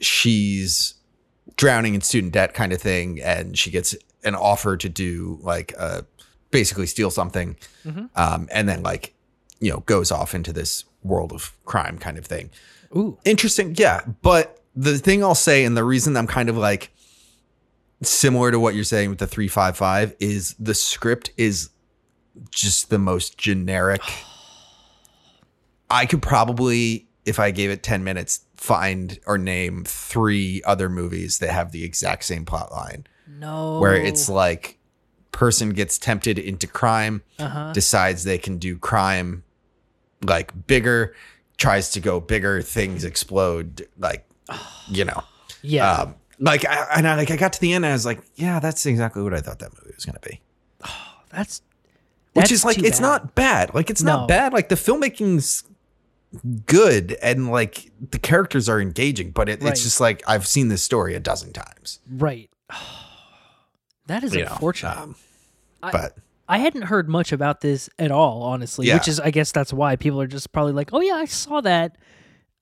she's 0.00 0.94
drowning 1.56 1.94
in 1.94 2.00
student 2.00 2.32
debt, 2.32 2.54
kind 2.54 2.72
of 2.72 2.80
thing, 2.80 3.20
and 3.22 3.58
she 3.58 3.70
gets 3.70 3.94
an 4.24 4.34
offer 4.34 4.76
to 4.76 4.88
do 4.88 5.38
like 5.42 5.74
uh, 5.78 6.02
basically 6.50 6.86
steal 6.86 7.10
something, 7.10 7.56
Mhm. 7.86 8.08
um, 8.16 8.48
and 8.52 8.68
then 8.68 8.82
like 8.82 9.14
you 9.60 9.70
know 9.70 9.80
goes 9.80 10.10
off 10.10 10.34
into 10.34 10.52
this 10.52 10.84
world 11.02 11.32
of 11.32 11.52
crime 11.64 11.98
kind 11.98 12.16
of 12.18 12.24
thing. 12.26 12.50
ooh, 12.96 13.18
Interesting, 13.24 13.74
yeah, 13.76 14.02
but 14.22 14.60
the 14.76 14.98
thing 14.98 15.22
I'll 15.24 15.34
say, 15.34 15.64
and 15.64 15.76
the 15.76 15.84
reason 15.84 16.16
I'm 16.16 16.26
kind 16.26 16.48
of 16.48 16.56
like 16.56 16.90
similar 18.02 18.50
to 18.50 18.58
what 18.58 18.74
you're 18.74 18.84
saying 18.84 19.10
with 19.10 19.18
the 19.18 19.26
355 19.26 20.14
is 20.18 20.54
the 20.58 20.74
script 20.74 21.30
is 21.36 21.70
just 22.50 22.90
the 22.90 22.98
most 22.98 23.38
generic. 23.38 24.02
I 25.90 26.06
could 26.06 26.22
probably, 26.22 27.06
if 27.26 27.38
I 27.38 27.50
gave 27.50 27.70
it 27.70 27.82
10 27.82 28.02
minutes, 28.02 28.46
find 28.56 29.18
or 29.26 29.36
name 29.36 29.84
three 29.84 30.62
other 30.64 30.88
movies 30.88 31.38
that 31.40 31.50
have 31.50 31.72
the 31.72 31.84
exact 31.84 32.24
same 32.24 32.44
plot 32.44 32.70
line 32.70 33.06
No. 33.26 33.80
where 33.80 33.94
it's 33.96 34.28
like 34.28 34.78
person 35.32 35.70
gets 35.70 35.98
tempted 35.98 36.38
into 36.38 36.66
crime, 36.66 37.22
uh-huh. 37.38 37.72
decides 37.72 38.22
they 38.24 38.38
can 38.38 38.58
do 38.58 38.78
crime 38.78 39.42
like 40.22 40.66
bigger, 40.68 41.14
tries 41.58 41.90
to 41.90 42.00
go 42.00 42.20
bigger, 42.20 42.62
things 42.62 43.04
explode, 43.04 43.88
like 43.98 44.26
you 44.88 45.04
know. 45.04 45.22
yeah. 45.62 45.92
Um 45.92 46.14
like 46.38 46.64
I, 46.64 46.86
and 46.96 47.06
I 47.06 47.16
like 47.16 47.30
I 47.30 47.36
got 47.36 47.52
to 47.54 47.60
the 47.60 47.72
end 47.72 47.84
and 47.84 47.90
I 47.90 47.94
was 47.94 48.06
like, 48.06 48.22
yeah, 48.36 48.60
that's 48.60 48.86
exactly 48.86 49.22
what 49.22 49.34
I 49.34 49.40
thought 49.40 49.58
that 49.58 49.72
movie 49.72 49.94
was 49.94 50.04
gonna 50.04 50.20
be. 50.20 50.40
Oh, 50.84 51.14
that's 51.30 51.62
Which 52.34 52.50
is 52.52 52.64
like 52.64 52.78
it's 52.78 52.98
bad. 52.98 53.06
not 53.06 53.34
bad. 53.34 53.74
Like 53.74 53.90
it's 53.90 54.02
No. 54.02 54.18
not 54.20 54.28
bad. 54.28 54.52
Like 54.52 54.68
the 54.68 54.74
filmmaking's 54.74 55.64
good 56.66 57.12
and 57.22 57.50
like 57.50 57.90
the 58.10 58.18
characters 58.18 58.68
are 58.68 58.80
engaging, 58.80 59.30
but 59.32 59.48
it, 59.48 59.62
Right. 59.62 59.72
it's 59.72 59.82
just 59.82 60.00
like 60.00 60.22
I've 60.26 60.46
seen 60.46 60.68
this 60.68 60.82
story 60.82 61.14
a 61.14 61.20
dozen 61.20 61.52
times. 61.52 61.98
right. 62.10 62.48
that 64.06 64.24
is 64.24 64.34
you 64.34 64.44
know, 64.44 64.50
unfortunate. 64.52 64.96
um, 64.96 65.14
but 65.80 66.16
I 66.48 66.58
hadn't 66.58 66.82
heard 66.82 67.08
much 67.08 67.32
about 67.32 67.60
this 67.60 67.88
at 67.98 68.10
all, 68.10 68.42
honestly. 68.42 68.86
Yeah. 68.86 68.94
Which 68.94 69.08
is, 69.08 69.20
I 69.20 69.30
guess, 69.30 69.52
that's 69.52 69.72
why 69.72 69.96
people 69.96 70.20
are 70.20 70.26
just 70.26 70.52
probably 70.52 70.72
like, 70.72 70.90
"Oh 70.92 71.00
yeah, 71.00 71.14
I 71.14 71.24
saw 71.26 71.60
that." 71.62 71.96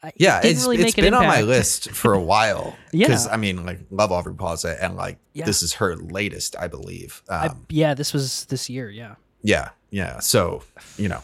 I, 0.03 0.09
it 0.09 0.15
Yeah, 0.19 0.41
didn't 0.41 0.57
it's, 0.57 0.63
really 0.67 0.79
it's 0.83 0.95
been 0.95 1.13
on 1.15 1.27
my 1.27 1.43
list 1.43 1.91
for 1.91 2.15
a 2.15 2.21
while. 2.21 2.77
Yeah. 2.93 3.07
Because, 3.07 3.27
I 3.29 3.37
mean, 3.37 3.65
like, 3.67 3.81
love 3.91 4.11
Aubrey 4.13 4.35
Plaza, 4.35 4.77
and, 4.83 4.97
like, 4.97 5.19
Yeah. 5.35 5.45
this 5.45 5.63
is 5.63 5.75
her 5.75 5.95
latest, 5.97 6.57
I 6.59 6.69
believe. 6.69 7.23
Um, 7.29 7.39
I, 7.39 7.51
yeah, 7.69 7.95
this 7.95 8.13
was 8.15 8.47
this 8.47 8.69
year. 8.71 8.89
Yeah, 8.91 9.15
yeah, 9.43 9.71
yeah. 9.91 10.19
So, 10.21 10.63
you 10.97 11.09
know. 11.09 11.23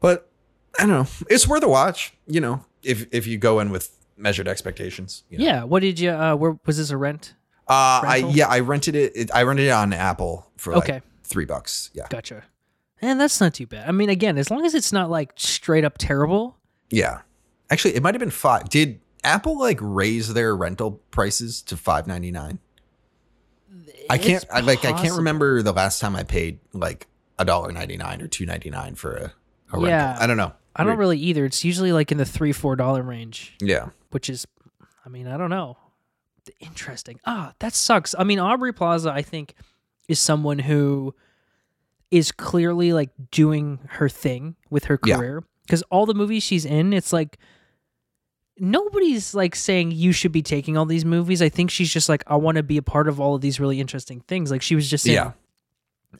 But, 0.00 0.28
I 0.78 0.82
don't 0.86 0.90
know. 0.90 1.06
It's 1.30 1.46
worth 1.48 1.62
a 1.62 1.68
watch, 1.68 2.12
you 2.26 2.40
know, 2.40 2.64
if 2.82 3.06
if 3.12 3.26
you 3.26 3.38
go 3.38 3.60
in 3.60 3.70
with 3.70 3.90
measured 4.16 4.48
expectations. 4.48 5.24
you 5.30 5.38
know. 5.38 5.44
yeah. 5.44 5.64
What 5.64 5.80
did 5.80 5.98
you? 5.98 6.10
Uh, 6.10 6.34
where 6.36 6.58
was 6.66 6.76
this 6.78 6.90
a 6.90 6.96
rent? 6.96 7.34
Uh, 7.68 8.00
I, 8.04 8.16
yeah, 8.32 8.46
I 8.48 8.60
rented 8.60 8.94
it, 8.94 9.12
it. 9.16 9.30
I 9.34 9.42
rented 9.42 9.66
it 9.66 9.70
on 9.70 9.92
Apple 9.92 10.46
for, 10.56 10.74
like, 10.74 10.88
Okay. 10.88 11.00
three 11.24 11.44
bucks. 11.46 11.90
Yeah. 11.94 12.06
Gotcha. 12.08 12.44
And 13.02 13.18
that's 13.20 13.40
not 13.40 13.54
too 13.54 13.66
bad. 13.66 13.88
I 13.88 13.92
mean, 13.92 14.08
again, 14.08 14.38
as 14.38 14.50
long 14.50 14.64
as 14.64 14.74
it's 14.74 14.92
not 14.92 15.10
like 15.10 15.32
straight 15.36 15.84
up 15.84 15.98
terrible. 15.98 16.56
Yeah. 16.90 17.22
Actually, 17.68 17.96
it 17.96 18.02
might 18.02 18.14
have 18.14 18.20
been 18.20 18.30
five. 18.30 18.68
Did 18.68 19.00
Apple, 19.24 19.58
like, 19.58 19.78
raise 19.80 20.32
their 20.32 20.54
rental 20.56 21.00
prices 21.10 21.60
to 21.62 21.76
five 21.76 22.06
ninety 22.06 22.30
nine? 22.30 22.60
I 24.10 24.18
can't 24.18 24.44
I, 24.52 24.60
like 24.60 24.84
I 24.84 24.92
can't 24.92 25.16
remember 25.16 25.62
the 25.62 25.72
last 25.72 26.00
time 26.00 26.14
I 26.16 26.22
paid 26.22 26.58
like 26.72 27.06
a 27.38 27.44
dollar 27.44 27.72
ninety 27.72 27.96
nine 27.96 28.22
or 28.22 28.28
two 28.28 28.46
ninety 28.46 28.70
nine 28.70 28.94
for 28.94 29.14
a, 29.14 29.32
a 29.76 29.80
Yeah. 29.80 30.06
rental. 30.08 30.22
I 30.22 30.26
don't 30.26 30.36
know. 30.36 30.52
I 30.74 30.82
don't 30.82 30.88
Weird. 30.90 30.98
really 30.98 31.18
either. 31.18 31.44
It's 31.44 31.64
usually 31.64 31.92
like 31.92 32.12
in 32.12 32.18
the 32.18 32.24
three 32.24 32.52
four 32.52 32.76
dollar 32.76 33.02
range, 33.02 33.54
Yeah. 33.60 33.88
which 34.10 34.28
is, 34.28 34.46
I 35.04 35.08
mean, 35.08 35.26
I 35.26 35.36
don't 35.38 35.50
know. 35.50 35.76
Interesting. 36.60 37.18
Ah, 37.24 37.54
that 37.58 37.72
sucks. 37.74 38.14
I 38.18 38.24
mean, 38.24 38.38
Aubrey 38.38 38.72
Plaza, 38.72 39.10
I 39.10 39.22
think, 39.22 39.54
is 40.08 40.18
someone 40.20 40.60
who 40.60 41.14
is 42.10 42.30
clearly 42.30 42.92
like 42.92 43.10
doing 43.32 43.80
her 43.88 44.08
thing 44.08 44.54
with 44.70 44.84
her 44.84 44.96
career 44.96 45.42
because 45.62 45.82
all 45.90 46.06
the 46.06 46.14
movies 46.14 46.42
she's 46.44 46.64
in, 46.64 46.92
it's 46.92 47.12
like 47.12 47.38
nobody's 48.58 49.34
like 49.34 49.54
saying 49.54 49.92
you 49.92 50.12
should 50.12 50.32
be 50.32 50.42
taking 50.42 50.76
all 50.76 50.86
these 50.86 51.04
movies. 51.04 51.42
I 51.42 51.48
think 51.48 51.70
she's 51.70 51.92
just 51.92 52.08
like, 52.08 52.22
I 52.26 52.36
want 52.36 52.56
to 52.56 52.62
be 52.62 52.76
a 52.78 52.82
part 52.82 53.08
of 53.08 53.20
all 53.20 53.34
of 53.34 53.40
these 53.40 53.60
really 53.60 53.80
interesting 53.80 54.20
things. 54.20 54.50
Like 54.50 54.62
she 54.62 54.74
was 54.74 54.88
just 54.88 55.04
saying, 55.04 55.14
Yeah. 55.16 55.32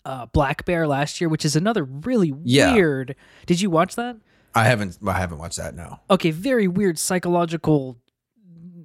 uh, 0.05 0.27
Black 0.27 0.65
Bear 0.65 0.87
last 0.87 1.21
year, 1.21 1.29
which 1.29 1.45
is 1.45 1.57
another 1.57 1.85
really 1.85 2.35
Yeah. 2.45 2.75
weird. 2.75 3.17
Did 3.47 3.61
you 3.61 3.71
watch 3.71 3.95
that? 3.97 4.17
I 4.55 4.65
haven't 4.65 4.99
I 5.07 5.13
haven't 5.15 5.39
watched 5.39 5.59
that, 5.59 5.75
no. 5.75 6.01
okay, 6.11 6.31
very 6.31 6.67
weird 6.69 6.99
psychological 6.99 7.99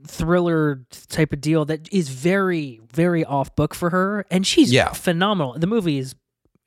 thriller 0.08 0.84
type 1.10 1.32
of 1.32 1.42
deal 1.42 1.64
that 1.66 1.88
is 1.94 2.10
very, 2.10 2.82
very 2.92 3.24
off 3.24 3.56
book 3.56 3.74
for 3.74 3.90
her. 3.92 4.26
And 4.32 4.46
she's 4.46 4.72
Yeah. 4.72 4.92
phenomenal. 4.94 5.58
The 5.58 5.68
movie 5.68 5.98
is, 6.00 6.16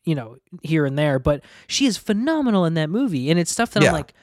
you 0.05 0.15
know, 0.15 0.37
here 0.63 0.87
and 0.87 0.97
there, 0.99 1.19
but 1.19 1.43
she 1.67 1.87
is 1.87 1.97
phenomenal 1.97 2.65
in 2.65 2.75
that 2.75 2.91
movie. 2.91 3.31
And 3.31 3.41
it's 3.41 3.51
stuff 3.51 3.73
that 3.73 3.83
Yeah. 3.83 3.89
I'm 3.91 3.95
like, 3.95 4.15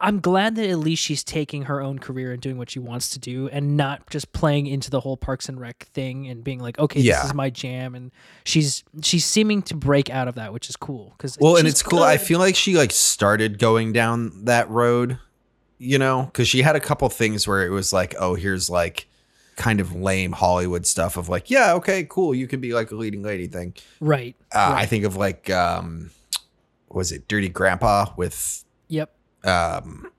I'm 0.00 0.20
glad 0.20 0.56
that 0.56 0.68
at 0.68 0.78
least 0.78 1.02
she's 1.02 1.22
taking 1.24 1.62
her 1.62 1.80
own 1.80 1.98
career 1.98 2.32
and 2.32 2.42
doing 2.42 2.58
what 2.58 2.68
she 2.68 2.78
wants 2.78 3.10
to 3.10 3.18
do 3.18 3.48
and 3.48 3.76
not 3.76 4.10
just 4.10 4.32
playing 4.32 4.66
into 4.66 4.90
the 4.90 5.00
whole 5.00 5.16
Parks 5.16 5.48
and 5.48 5.58
Rec 5.58 5.84
thing 5.94 6.26
and 6.28 6.42
being 6.42 6.58
like, 6.58 6.78
okay, 6.78 7.00
Yeah. 7.00 7.16
this 7.18 7.26
is 7.26 7.34
my 7.34 7.48
jam. 7.48 7.94
And 7.94 8.10
she's 8.44 8.82
she's 9.02 9.24
seeming 9.24 9.62
to 9.62 9.74
break 9.74 10.10
out 10.10 10.26
of 10.28 10.34
that, 10.34 10.52
which 10.52 10.68
is 10.68 10.76
cool. 10.76 11.14
Cause 11.18 11.38
Well, 11.40 11.56
and 11.56 11.66
it's 11.68 11.82
cool. 11.82 12.02
I 12.02 12.18
feel 12.18 12.38
like 12.40 12.56
she 12.56 12.76
like 12.76 12.90
started 12.90 13.58
going 13.58 13.92
down 13.92 14.44
that 14.44 14.68
road, 14.68 15.18
you 15.78 15.98
know, 15.98 16.24
because 16.24 16.48
she 16.48 16.62
had 16.62 16.76
a 16.76 16.80
couple 16.80 17.08
things 17.08 17.46
where 17.46 17.64
it 17.64 17.70
was 17.70 17.92
like, 17.92 18.14
oh, 18.18 18.34
here's 18.34 18.68
like 18.68 19.06
kind 19.56 19.78
of 19.80 19.94
lame 19.94 20.32
Hollywood 20.32 20.84
stuff 20.86 21.16
of 21.16 21.28
like, 21.28 21.48
yeah, 21.48 21.72
okay, 21.74 22.04
cool, 22.10 22.34
you 22.34 22.48
can 22.48 22.60
be 22.60 22.74
like 22.74 22.90
a 22.90 22.96
leading 22.96 23.22
lady 23.22 23.46
thing. 23.46 23.72
right. 24.00 24.34
Uh, 24.52 24.74
I 24.76 24.86
think 24.86 25.04
of 25.04 25.16
like, 25.16 25.48
um, 25.50 26.10
was 26.88 27.12
it 27.12 27.28
Dirty 27.28 27.48
Grandpa 27.48 28.06
with 28.16 28.64
Yep. 28.88 29.12
Um, 29.44 30.10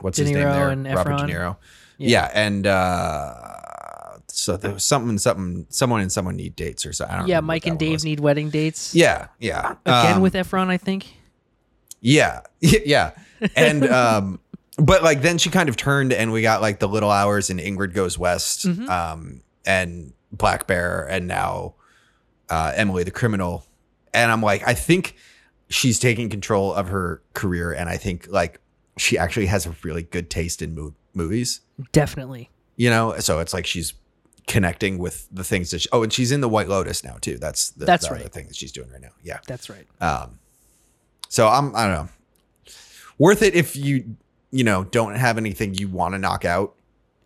what's 0.00 0.18
his 0.18 0.30
name 0.30 0.40
there? 0.40 0.70
and 0.70 0.86
Robert 0.86 1.18
De 1.26 1.32
Niro. 1.32 1.56
Yeah. 1.98 2.08
Yeah, 2.08 2.30
and 2.34 2.66
uh, 2.66 3.34
so 4.28 4.56
there 4.56 4.72
was 4.72 4.84
something, 4.84 5.18
something, 5.18 5.66
someone 5.68 6.00
and 6.00 6.10
someone 6.10 6.36
need 6.36 6.56
dates 6.56 6.86
or 6.86 6.92
something. 6.92 7.26
Yeah, 7.28 7.40
Mike 7.40 7.66
and 7.66 7.78
Dave 7.78 7.92
was. 7.92 8.04
need 8.04 8.20
wedding 8.20 8.50
dates. 8.50 8.94
Yeah, 8.94 9.28
yeah. 9.38 9.74
Again 9.84 10.16
Um, 10.16 10.22
with 10.22 10.34
Efron, 10.34 10.68
I 10.68 10.76
think. 10.78 11.06
Yeah. 12.00 12.40
Yeah. 12.60 13.12
And 13.56 13.86
um 13.88 14.38
but 14.76 15.02
like 15.02 15.22
then 15.22 15.38
she 15.38 15.48
kind 15.48 15.70
of 15.70 15.76
turned 15.76 16.12
and 16.12 16.30
we 16.30 16.42
got 16.42 16.60
like 16.60 16.78
the 16.78 16.86
little 16.88 17.10
hours 17.10 17.48
and 17.48 17.58
Ingrid 17.58 17.94
goes 17.94 18.18
west 18.18 18.66
Mhm. 18.66 18.86
um 18.88 19.40
and 19.64 20.12
Black 20.30 20.66
Bear 20.66 21.06
and 21.10 21.26
now 21.26 21.74
uh 22.50 22.72
Emily 22.76 23.02
the 23.04 23.10
criminal 23.10 23.64
and 24.12 24.30
I'm 24.30 24.42
like 24.42 24.62
I 24.68 24.74
think 24.74 25.16
she's 25.70 25.98
taking 25.98 26.28
control 26.28 26.74
of 26.74 26.88
her 26.88 27.22
career 27.32 27.72
and 27.72 27.88
I 27.88 27.96
think 27.96 28.26
like 28.28 28.60
she 28.98 29.16
actually 29.16 29.46
has 29.46 29.64
a 29.66 29.74
really 29.82 30.02
good 30.02 30.28
taste 30.28 30.60
in 30.60 30.74
mo- 30.74 30.94
movies 31.14 31.60
Definitely. 31.92 32.50
you 32.76 32.90
know 32.90 33.16
so 33.20 33.38
it's 33.38 33.54
like 33.54 33.64
she's 33.66 33.94
connecting 34.46 34.98
with 34.98 35.28
the 35.32 35.44
things 35.44 35.70
that 35.70 35.80
she, 35.82 35.88
oh 35.92 36.02
and 36.02 36.12
she's 36.12 36.32
in 36.32 36.40
the 36.40 36.48
White 36.48 36.68
Lotus 36.68 37.02
now 37.04 37.16
too 37.20 37.38
that's 37.38 37.70
the, 37.70 37.84
That's 37.86 38.08
the 38.08 38.14
right. 38.14 38.32
thing 38.32 38.46
that 38.48 38.56
she's 38.56 38.72
doing 38.72 38.90
right 38.90 39.00
now 39.00 39.12
yeah 39.22 39.38
That's 39.46 39.70
right. 39.70 39.86
um, 40.00 40.38
so 41.28 41.46
I'm 41.48 41.74
I 41.76 41.86
don't 41.86 41.94
know, 41.94 42.08
worth 43.18 43.42
it 43.42 43.54
if 43.54 43.76
you 43.76 44.16
you 44.50 44.64
know 44.64 44.84
don't 44.84 45.14
have 45.14 45.38
anything 45.38 45.74
you 45.74 45.88
want 45.88 46.14
to 46.14 46.18
knock 46.18 46.44
out. 46.44 46.74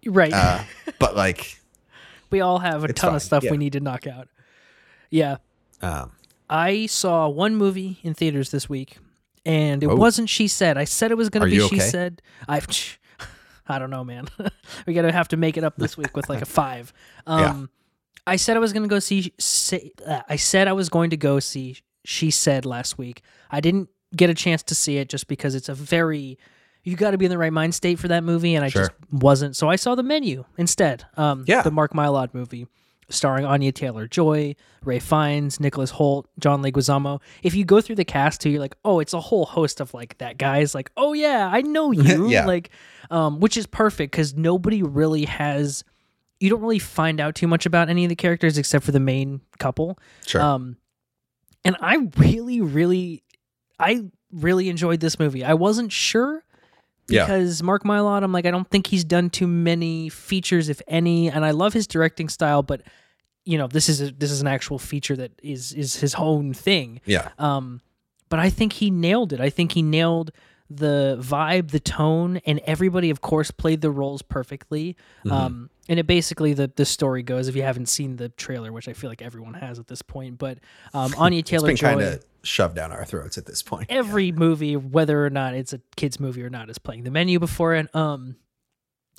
Right. 0.06 0.32
Uh, 0.32 0.62
but 0.98 1.16
like, 1.16 1.58
we 2.30 2.42
all 2.42 2.58
have 2.58 2.84
a 2.84 2.92
ton 2.92 3.10
fine, 3.10 3.16
of 3.16 3.22
stuff 3.22 3.42
yeah. 3.44 3.50
we 3.50 3.56
need 3.56 3.72
to 3.72 3.80
knock 3.80 4.06
out. 4.06 4.28
Yeah. 5.10 5.38
um, 5.80 6.12
I 6.56 6.86
saw 6.86 7.28
one 7.28 7.56
movie 7.56 7.98
in 8.02 8.14
theaters 8.14 8.50
this 8.50 8.68
week, 8.68 8.98
and 9.44 9.82
it 9.82 9.88
Oh. 9.88 9.96
wasn't 9.96 10.28
She 10.28 10.46
Said. 10.48 10.78
I 10.78 10.84
said 10.84 11.10
it 11.10 11.16
was 11.16 11.28
going 11.28 11.42
to 11.44 11.50
be 11.50 11.58
She 11.58 11.76
okay? 11.76 11.78
Said. 11.90 12.22
I, 12.48 12.60
I 13.66 13.78
don't 13.78 13.90
know, 13.90 14.04
man. 14.04 14.28
we 14.86 14.94
gotta 14.94 15.10
have 15.12 15.28
to 15.28 15.36
make 15.36 15.56
it 15.56 15.64
up 15.64 15.76
this 15.76 15.96
week 15.96 16.14
with 16.16 16.28
like 16.28 16.42
a 16.42 16.46
five. 16.60 16.92
Um, 17.26 17.40
Yeah. 17.40 17.66
I 18.26 18.36
said 18.36 18.56
I 18.56 18.60
was 18.60 18.72
going 18.72 18.84
to 18.84 18.88
go 18.88 19.00
see. 19.00 19.32
Say, 19.38 19.92
uh, 20.06 20.22
I 20.28 20.36
said 20.36 20.66
I 20.68 20.72
was 20.72 20.88
going 20.88 21.10
to 21.10 21.16
go 21.16 21.40
see 21.40 21.76
She 22.04 22.30
Said 22.30 22.64
last 22.64 22.96
week. 22.98 23.22
I 23.50 23.60
didn't 23.60 23.88
get 24.16 24.30
a 24.30 24.34
chance 24.34 24.62
to 24.64 24.74
see 24.74 24.96
it 24.98 25.08
just 25.10 25.26
because 25.28 25.54
it's 25.54 25.68
a 25.68 25.74
very. 25.74 26.38
You 26.84 26.96
got 26.96 27.10
to 27.12 27.18
be 27.18 27.24
in 27.24 27.30
the 27.30 27.38
right 27.38 27.52
mind 27.52 27.74
state 27.74 27.98
for 27.98 28.08
that 28.08 28.22
movie, 28.24 28.54
and 28.54 28.64
I 28.64 28.68
Sure. 28.68 28.82
just 28.82 28.92
wasn't. 29.10 29.56
So 29.56 29.68
I 29.70 29.76
saw 29.76 29.94
the 29.94 30.02
menu 30.02 30.44
instead. 30.56 31.04
Um, 31.16 31.44
Yeah. 31.46 31.62
the 31.62 31.70
Mark 31.70 31.92
Mylod 31.94 32.32
movie 32.34 32.66
starring 33.08 33.44
Anya 33.44 33.72
Taylor 33.72 34.06
Joy, 34.06 34.54
Ralph 34.84 35.02
Fiennes, 35.02 35.60
Nicholas 35.60 35.92
Hoult, 35.92 36.26
John 36.38 36.62
Leguizamo. 36.62 37.20
If 37.42 37.54
you 37.54 37.64
go 37.64 37.80
through 37.80 37.96
the 37.96 38.04
cast 38.04 38.40
too, 38.40 38.50
you're 38.50 38.60
like, 38.60 38.76
oh, 38.84 39.00
it's 39.00 39.12
a 39.12 39.20
whole 39.20 39.44
host 39.46 39.80
of 39.80 39.92
like 39.94 40.18
that 40.18 40.38
guys. 40.38 40.74
Like, 40.74 40.90
oh 40.96 41.12
yeah, 41.12 41.48
I 41.52 41.62
know 41.62 41.90
you. 41.92 42.28
Yeah. 42.28 42.46
Like, 42.46 42.70
um, 43.10 43.40
which 43.40 43.56
is 43.56 43.66
perfect 43.66 44.12
because 44.12 44.34
nobody 44.34 44.82
really 44.82 45.24
has. 45.24 45.84
You 46.40 46.50
don't 46.50 46.60
really 46.60 46.78
find 46.78 47.20
out 47.20 47.34
too 47.34 47.46
much 47.46 47.64
about 47.64 47.88
any 47.88 48.04
of 48.04 48.08
the 48.08 48.16
characters 48.16 48.58
except 48.58 48.84
for 48.84 48.92
the 48.92 49.00
main 49.00 49.40
couple. 49.58 49.98
sure, 50.26 50.42
Um, 50.42 50.76
and 51.64 51.76
I 51.80 51.96
really, 52.18 52.60
really, 52.60 53.22
I 53.78 54.04
really 54.32 54.68
enjoyed 54.68 55.00
this 55.00 55.18
movie. 55.18 55.44
I 55.44 55.54
wasn't 55.54 55.92
sure 55.92 56.44
Yeah. 57.08 57.26
because 57.26 57.62
Mark 57.62 57.84
Mylod, 57.84 58.22
I'm 58.22 58.32
like, 58.32 58.46
I 58.46 58.50
don't 58.50 58.68
think 58.68 58.86
he's 58.86 59.04
done 59.04 59.30
too 59.30 59.46
many 59.46 60.08
features, 60.08 60.68
if 60.68 60.80
any, 60.88 61.30
and 61.30 61.44
I 61.44 61.50
love 61.50 61.72
his 61.72 61.86
directing 61.86 62.28
style, 62.28 62.62
but 62.62 62.82
you 63.44 63.58
know, 63.58 63.66
this 63.66 63.88
is 63.88 64.00
a, 64.00 64.10
this 64.10 64.30
is 64.30 64.40
an 64.40 64.46
actual 64.46 64.78
feature 64.78 65.16
that 65.16 65.32
is 65.42 65.72
is 65.72 65.96
his 65.96 66.14
own 66.14 66.54
thing. 66.54 67.00
yeah, 67.04 67.28
Um, 67.38 67.82
but 68.30 68.38
I 68.38 68.48
think 68.48 68.72
he 68.72 68.90
nailed 68.90 69.32
it. 69.32 69.40
I 69.40 69.50
think 69.50 69.72
he 69.72 69.82
nailed 69.82 70.30
the 70.70 71.18
vibe, 71.20 71.70
the 71.70 71.80
tone, 71.80 72.38
and 72.46 72.58
everybody, 72.60 73.10
of 73.10 73.20
course, 73.20 73.50
played 73.50 73.82
the 73.82 73.90
roles 73.90 74.22
perfectly. 74.22 74.96
Mm-hmm. 75.26 75.32
Um, 75.32 75.70
and 75.88 75.98
it 75.98 76.06
basically 76.06 76.54
the 76.54 76.70
the 76.74 76.84
story 76.84 77.22
goes. 77.22 77.48
If 77.48 77.56
you 77.56 77.62
haven't 77.62 77.86
seen 77.86 78.16
the 78.16 78.28
trailer, 78.30 78.72
which 78.72 78.88
I 78.88 78.92
feel 78.92 79.10
like 79.10 79.22
everyone 79.22 79.54
has 79.54 79.78
at 79.78 79.86
this 79.86 80.02
point, 80.02 80.38
but 80.38 80.58
um, 80.92 81.14
Anya 81.18 81.42
Taylor 81.42 81.68
been 81.68 81.76
Joy, 81.76 81.88
kind 81.88 82.00
of 82.00 82.24
shoved 82.42 82.76
down 82.76 82.92
our 82.92 83.04
throats 83.04 83.38
at 83.38 83.46
this 83.46 83.62
point. 83.62 83.86
every 83.90 84.32
movie, 84.32 84.76
whether 84.76 85.24
or 85.24 85.30
not 85.30 85.54
it's 85.54 85.72
a 85.72 85.80
kids 85.96 86.18
movie 86.18 86.42
or 86.42 86.50
not, 86.50 86.70
is 86.70 86.78
playing 86.78 87.04
the 87.04 87.10
menu 87.10 87.38
before 87.38 87.74
it. 87.74 87.94
Um, 87.94 88.36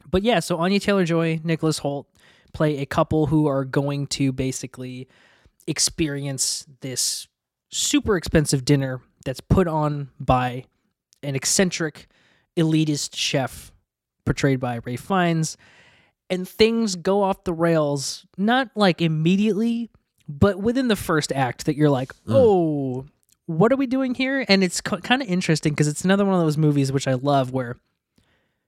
but 0.10 0.24
yeah, 0.24 0.40
so 0.40 0.58
Anya 0.58 0.80
Taylor 0.80 1.06
Joy, 1.06 1.40
Nicholas 1.44 1.80
Hoult 1.80 2.06
play 2.54 2.78
a 2.80 2.86
couple 2.86 3.28
who 3.28 3.48
are 3.48 3.66
going 3.66 4.08
to 4.08 4.32
basically 4.32 5.08
experience 5.68 6.66
this 6.82 7.28
super 7.70 8.16
expensive 8.16 8.64
dinner 8.64 9.02
that's 9.26 9.42
put 9.42 9.68
on 9.68 10.10
by 10.20 10.64
an 11.24 11.36
eccentric 11.36 12.08
elitist 12.56 13.16
chef 13.16 13.72
portrayed 14.26 14.60
by 14.60 14.80
Ralph 14.86 15.00
Fiennes 15.00 15.58
and 16.30 16.48
things 16.48 16.96
go 16.96 17.24
off 17.24 17.44
the 17.44 17.54
rails 17.54 18.26
not 18.38 18.70
like 18.76 19.02
immediately 19.02 19.90
but 20.28 20.60
within 20.60 20.88
the 20.88 20.96
first 20.96 21.32
act 21.32 21.66
that 21.66 21.76
you're 21.76 21.90
like 21.90 22.14
mm. 22.26 22.34
oh 22.34 23.06
what 23.46 23.72
are 23.72 23.76
we 23.76 23.88
doing 23.88 24.16
here? 24.16 24.44
And 24.48 24.64
it's 24.64 24.82
kind 24.82 25.22
of 25.22 25.28
interesting 25.28 25.74
because 25.74 25.88
it's 25.88 26.04
another 26.04 26.26
one 26.26 26.34
of 26.34 26.42
those 26.42 26.58
movies 26.58 26.92
which 26.92 27.08
i 27.08 27.14
love 27.14 27.52
where 27.52 27.78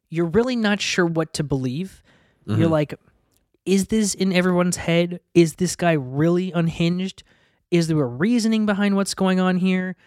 you're 0.09 0.25
really 0.25 0.55
not 0.55 0.79
sure 0.79 1.05
what 1.05 1.33
to 1.33 1.43
believe. 1.43 2.01
You're 2.45 2.57
mm-hmm. 2.57 2.71
like 2.71 2.93
is 3.65 3.87
this 3.87 4.13
in 4.13 4.31
everyone's 4.31 4.77
head? 4.77 5.19
Is 5.33 5.55
this 5.55 5.75
guy 5.75 5.91
really 5.91 6.53
unhinged? 6.53 7.23
Is 7.69 7.89
there 7.89 7.99
a 7.99 8.05
reasoning 8.05 8.65
behind 8.65 8.95
what's 8.95 9.13
going 9.13 9.41
on 9.41 9.57
here? 9.57 9.97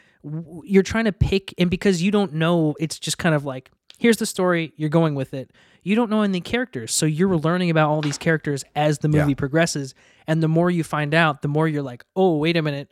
You're 0.64 0.82
trying 0.82 1.04
to 1.04 1.12
pick 1.12 1.52
and 1.58 1.68
because 1.70 2.02
you 2.02 2.10
don't 2.10 2.34
know 2.34 2.74
it's 2.78 2.98
just 2.98 3.18
kind 3.18 3.34
of 3.34 3.44
like 3.44 3.70
here's 3.98 4.16
the 4.16 4.26
story 4.26 4.72
you're 4.76 4.88
going 4.88 5.14
with 5.14 5.34
it 5.34 5.50
you 5.82 5.94
don't 5.96 6.10
know 6.10 6.22
any 6.22 6.40
characters. 6.40 6.92
So 6.92 7.06
you're 7.06 7.36
learning 7.36 7.70
about 7.70 7.88
all 7.88 8.00
these 8.00 8.18
characters 8.18 8.64
as 8.74 8.98
the 8.98 9.08
movie 9.08 9.30
Yeah. 9.30 9.34
progresses. 9.36 9.94
And 10.26 10.42
the 10.42 10.48
more 10.48 10.70
you 10.70 10.84
find 10.84 11.14
out 11.14 11.42
the 11.42 11.48
more 11.48 11.66
you're 11.68 11.82
like 11.82 12.04
oh 12.14 12.36
wait 12.36 12.56
a 12.56 12.62
minute. 12.62 12.90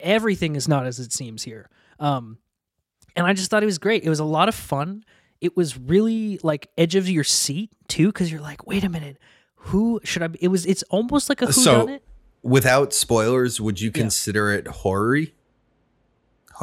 Everything 0.00 0.56
is 0.56 0.68
not 0.68 0.86
as 0.86 0.98
it 0.98 1.12
seems 1.12 1.42
here. 1.42 1.68
Um 1.98 2.38
and 3.14 3.26
i 3.26 3.32
just 3.32 3.50
thought 3.50 3.62
it 3.62 3.66
was 3.66 3.78
great. 3.78 4.04
It 4.04 4.08
was 4.10 4.20
a 4.20 4.24
lot 4.24 4.48
of 4.48 4.54
fun. 4.54 5.04
It 5.40 5.56
was 5.56 5.78
really 5.78 6.38
like 6.42 6.68
edge 6.78 6.94
of 6.94 7.08
your 7.08 7.24
seat 7.24 7.70
too 7.88 8.06
because 8.08 8.30
you're 8.32 8.40
like 8.40 8.66
wait 8.66 8.84
a 8.84 8.88
minute. 8.88 9.18
Who 9.70 10.00
should 10.04 10.22
i 10.22 10.28
be? 10.28 10.38
It 10.42 10.48
was 10.48 10.66
it's 10.66 10.82
almost 10.84 11.28
like 11.28 11.42
a 11.42 11.46
who 11.46 11.52
So- 11.52 11.78
done 11.86 11.88
it. 11.94 12.02
Without 12.42 12.92
spoilers, 12.92 13.60
would 13.60 13.80
you 13.80 13.90
consider 13.90 14.52
it 14.52 14.68
horror 14.68 15.24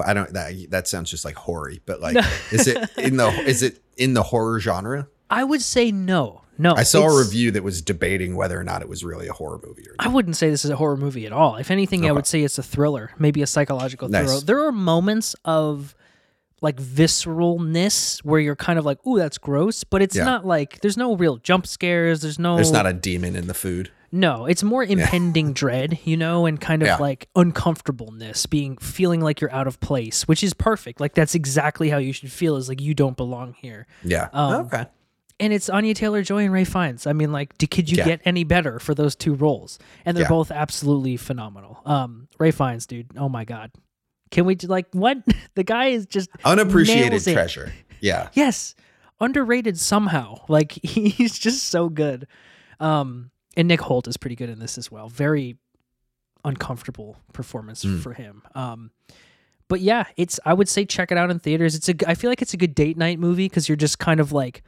I 0.06 0.14
don't 0.14 0.32
that 0.34 0.54
that 0.72 0.88
sounds 0.88 1.10
just 1.12 1.26
like 1.26 1.36
horror 1.36 1.74
but 1.86 2.00
like 2.02 2.18
is 2.52 2.68
it 2.68 2.90
in 2.98 3.18
the 3.18 3.28
is 3.46 3.62
it 3.62 3.80
in 3.98 4.14
the 4.14 4.24
horror 4.24 4.60
genre? 4.60 5.08
i 5.30 5.44
would 5.44 5.62
say 5.62 5.92
no 5.92 6.42
no 6.58 6.74
I 6.76 6.84
saw 6.84 7.04
a 7.08 7.18
review 7.18 7.50
that 7.52 7.64
was 7.64 7.82
debating 7.82 8.36
whether 8.36 8.60
or 8.60 8.64
not 8.64 8.82
it 8.84 8.88
was 8.90 9.04
really 9.04 9.28
a 9.28 9.34
horror 9.34 9.60
movie 9.66 9.88
or 9.90 9.96
I 10.00 10.08
wouldn't 10.08 10.36
say 10.38 10.50
this 10.52 10.64
is 10.64 10.70
a 10.72 10.76
horror 10.76 10.98
movie 10.98 11.26
at 11.26 11.34
all. 11.34 11.56
If 11.56 11.72
anything, 11.72 12.06
I 12.08 12.12
would 12.12 12.28
say 12.28 12.44
it's 12.44 12.60
a 12.60 12.64
thriller, 12.64 13.10
maybe 13.18 13.42
a 13.42 13.48
psychological 13.48 14.08
Nice. 14.08 14.26
thriller. 14.26 14.42
There 14.42 14.64
are 14.68 14.72
moments 14.72 15.36
of 15.46 15.96
like 16.62 16.78
visceralness 16.78 18.20
where 18.24 18.40
you're 18.40 18.56
kind 18.56 18.78
of 18.80 18.86
like, 18.86 19.06
"Ooh, 19.08 19.18
that's 19.18 19.38
gross," 19.38 19.84
but 19.84 20.02
it's 20.02 20.16
Yeah. 20.16 20.26
not 20.26 20.46
like 20.46 20.80
there's 20.82 20.98
no 20.98 21.16
real 21.16 21.38
jump 21.38 21.68
scares. 21.68 22.22
There's 22.22 22.40
no 22.40 22.56
There's 22.56 22.72
not 22.72 22.86
a 22.86 22.94
demon 22.94 23.36
in 23.36 23.48
the 23.48 23.54
food. 23.54 23.92
No. 24.14 24.46
It's 24.46 24.64
more 24.64 24.84
impending 24.84 25.52
dread, 25.62 26.00
you 26.06 26.16
know, 26.16 26.46
and 26.46 26.62
kind 26.62 26.82
of 26.84 26.88
Yeah. 26.88 26.98
like 26.98 27.28
uncomfortableness, 27.36 28.46
being 28.46 28.78
feeling 28.78 29.20
like 29.22 29.42
you're 29.42 29.52
out 29.52 29.68
of 29.68 29.80
place, 29.80 30.28
which 30.28 30.44
is 30.44 30.54
perfect. 30.54 31.00
Like 31.02 31.16
that's 31.16 31.36
exactly 31.36 31.90
how 31.90 31.98
you 31.98 32.14
should 32.14 32.32
feel. 32.32 32.56
Is 32.56 32.70
like 32.70 32.80
you 32.80 32.94
don't 32.94 33.18
belong 33.18 33.56
here. 33.60 33.88
Yeah. 34.04 34.30
Um, 34.32 34.68
okay. 34.68 34.86
and 35.40 35.52
it's 35.52 35.68
Anya 35.70 35.94
Taylor 35.96 36.22
Joy 36.22 36.44
and 36.44 36.54
Ralph 36.54 36.68
Fiennes. 36.70 37.08
I 37.08 37.14
mean, 37.14 37.32
like, 37.32 37.58
d- 37.58 37.68
could 37.68 37.90
you 37.90 37.98
Yeah. 37.98 38.06
get 38.06 38.22
any 38.24 38.44
better 38.44 38.78
for 38.80 38.94
those 38.94 39.16
two 39.16 39.34
roles? 39.34 39.80
And 40.06 40.16
they're 40.16 40.26
Yeah. 40.26 40.30
both 40.30 40.52
absolutely 40.52 41.18
phenomenal. 41.18 41.82
Um, 41.86 42.28
Ralph 42.40 42.56
Fiennes, 42.56 42.86
dude, 42.86 43.08
oh 43.18 43.28
my 43.30 43.44
god, 43.46 43.72
can 44.32 44.46
we 44.46 44.56
do 44.56 44.68
like 44.68 44.86
what? 44.94 45.18
the 45.56 45.64
guy 45.64 45.88
is 45.88 46.06
just 46.06 46.30
Unappreciated 46.46 47.12
nails 47.12 47.28
it. 47.28 47.34
treasure. 47.34 47.74
Yeah. 48.00 48.30
Yes, 48.34 48.76
underrated 49.20 49.80
somehow. 49.80 50.42
Like 50.48 50.72
he's 50.84 51.38
just 51.40 51.64
so 51.68 51.90
good. 51.90 52.28
Um, 52.80 53.32
and 53.56 53.68
Nick 53.68 53.82
Hoult 53.82 54.08
is 54.08 54.18
pretty 54.18 54.36
good 54.36 54.50
in 54.50 54.60
this 54.60 54.78
as 54.78 54.92
well. 54.92 55.10
Very 55.10 55.58
uncomfortable 56.46 57.18
performance 57.34 57.84
Mm. 57.84 58.02
for 58.02 58.14
him. 58.14 58.42
Um, 58.56 58.92
but 59.68 59.80
yeah, 59.82 60.06
it's 60.18 60.40
I 60.46 60.54
would 60.54 60.68
say 60.70 60.86
check 60.86 61.12
it 61.12 61.18
out 61.18 61.32
in 61.32 61.40
theaters. 61.40 61.76
It's 61.76 61.90
a 61.90 61.96
I 62.10 62.16
feel 62.16 62.30
like 62.30 62.42
it's 62.42 62.54
a 62.54 62.58
good 62.58 62.76
date 62.76 62.98
night 62.98 63.20
movie 63.20 63.46
because 63.48 63.70
you're 63.70 63.76
just 63.76 63.98
kind 64.00 64.20
of 64.20 64.32
like 64.32 64.62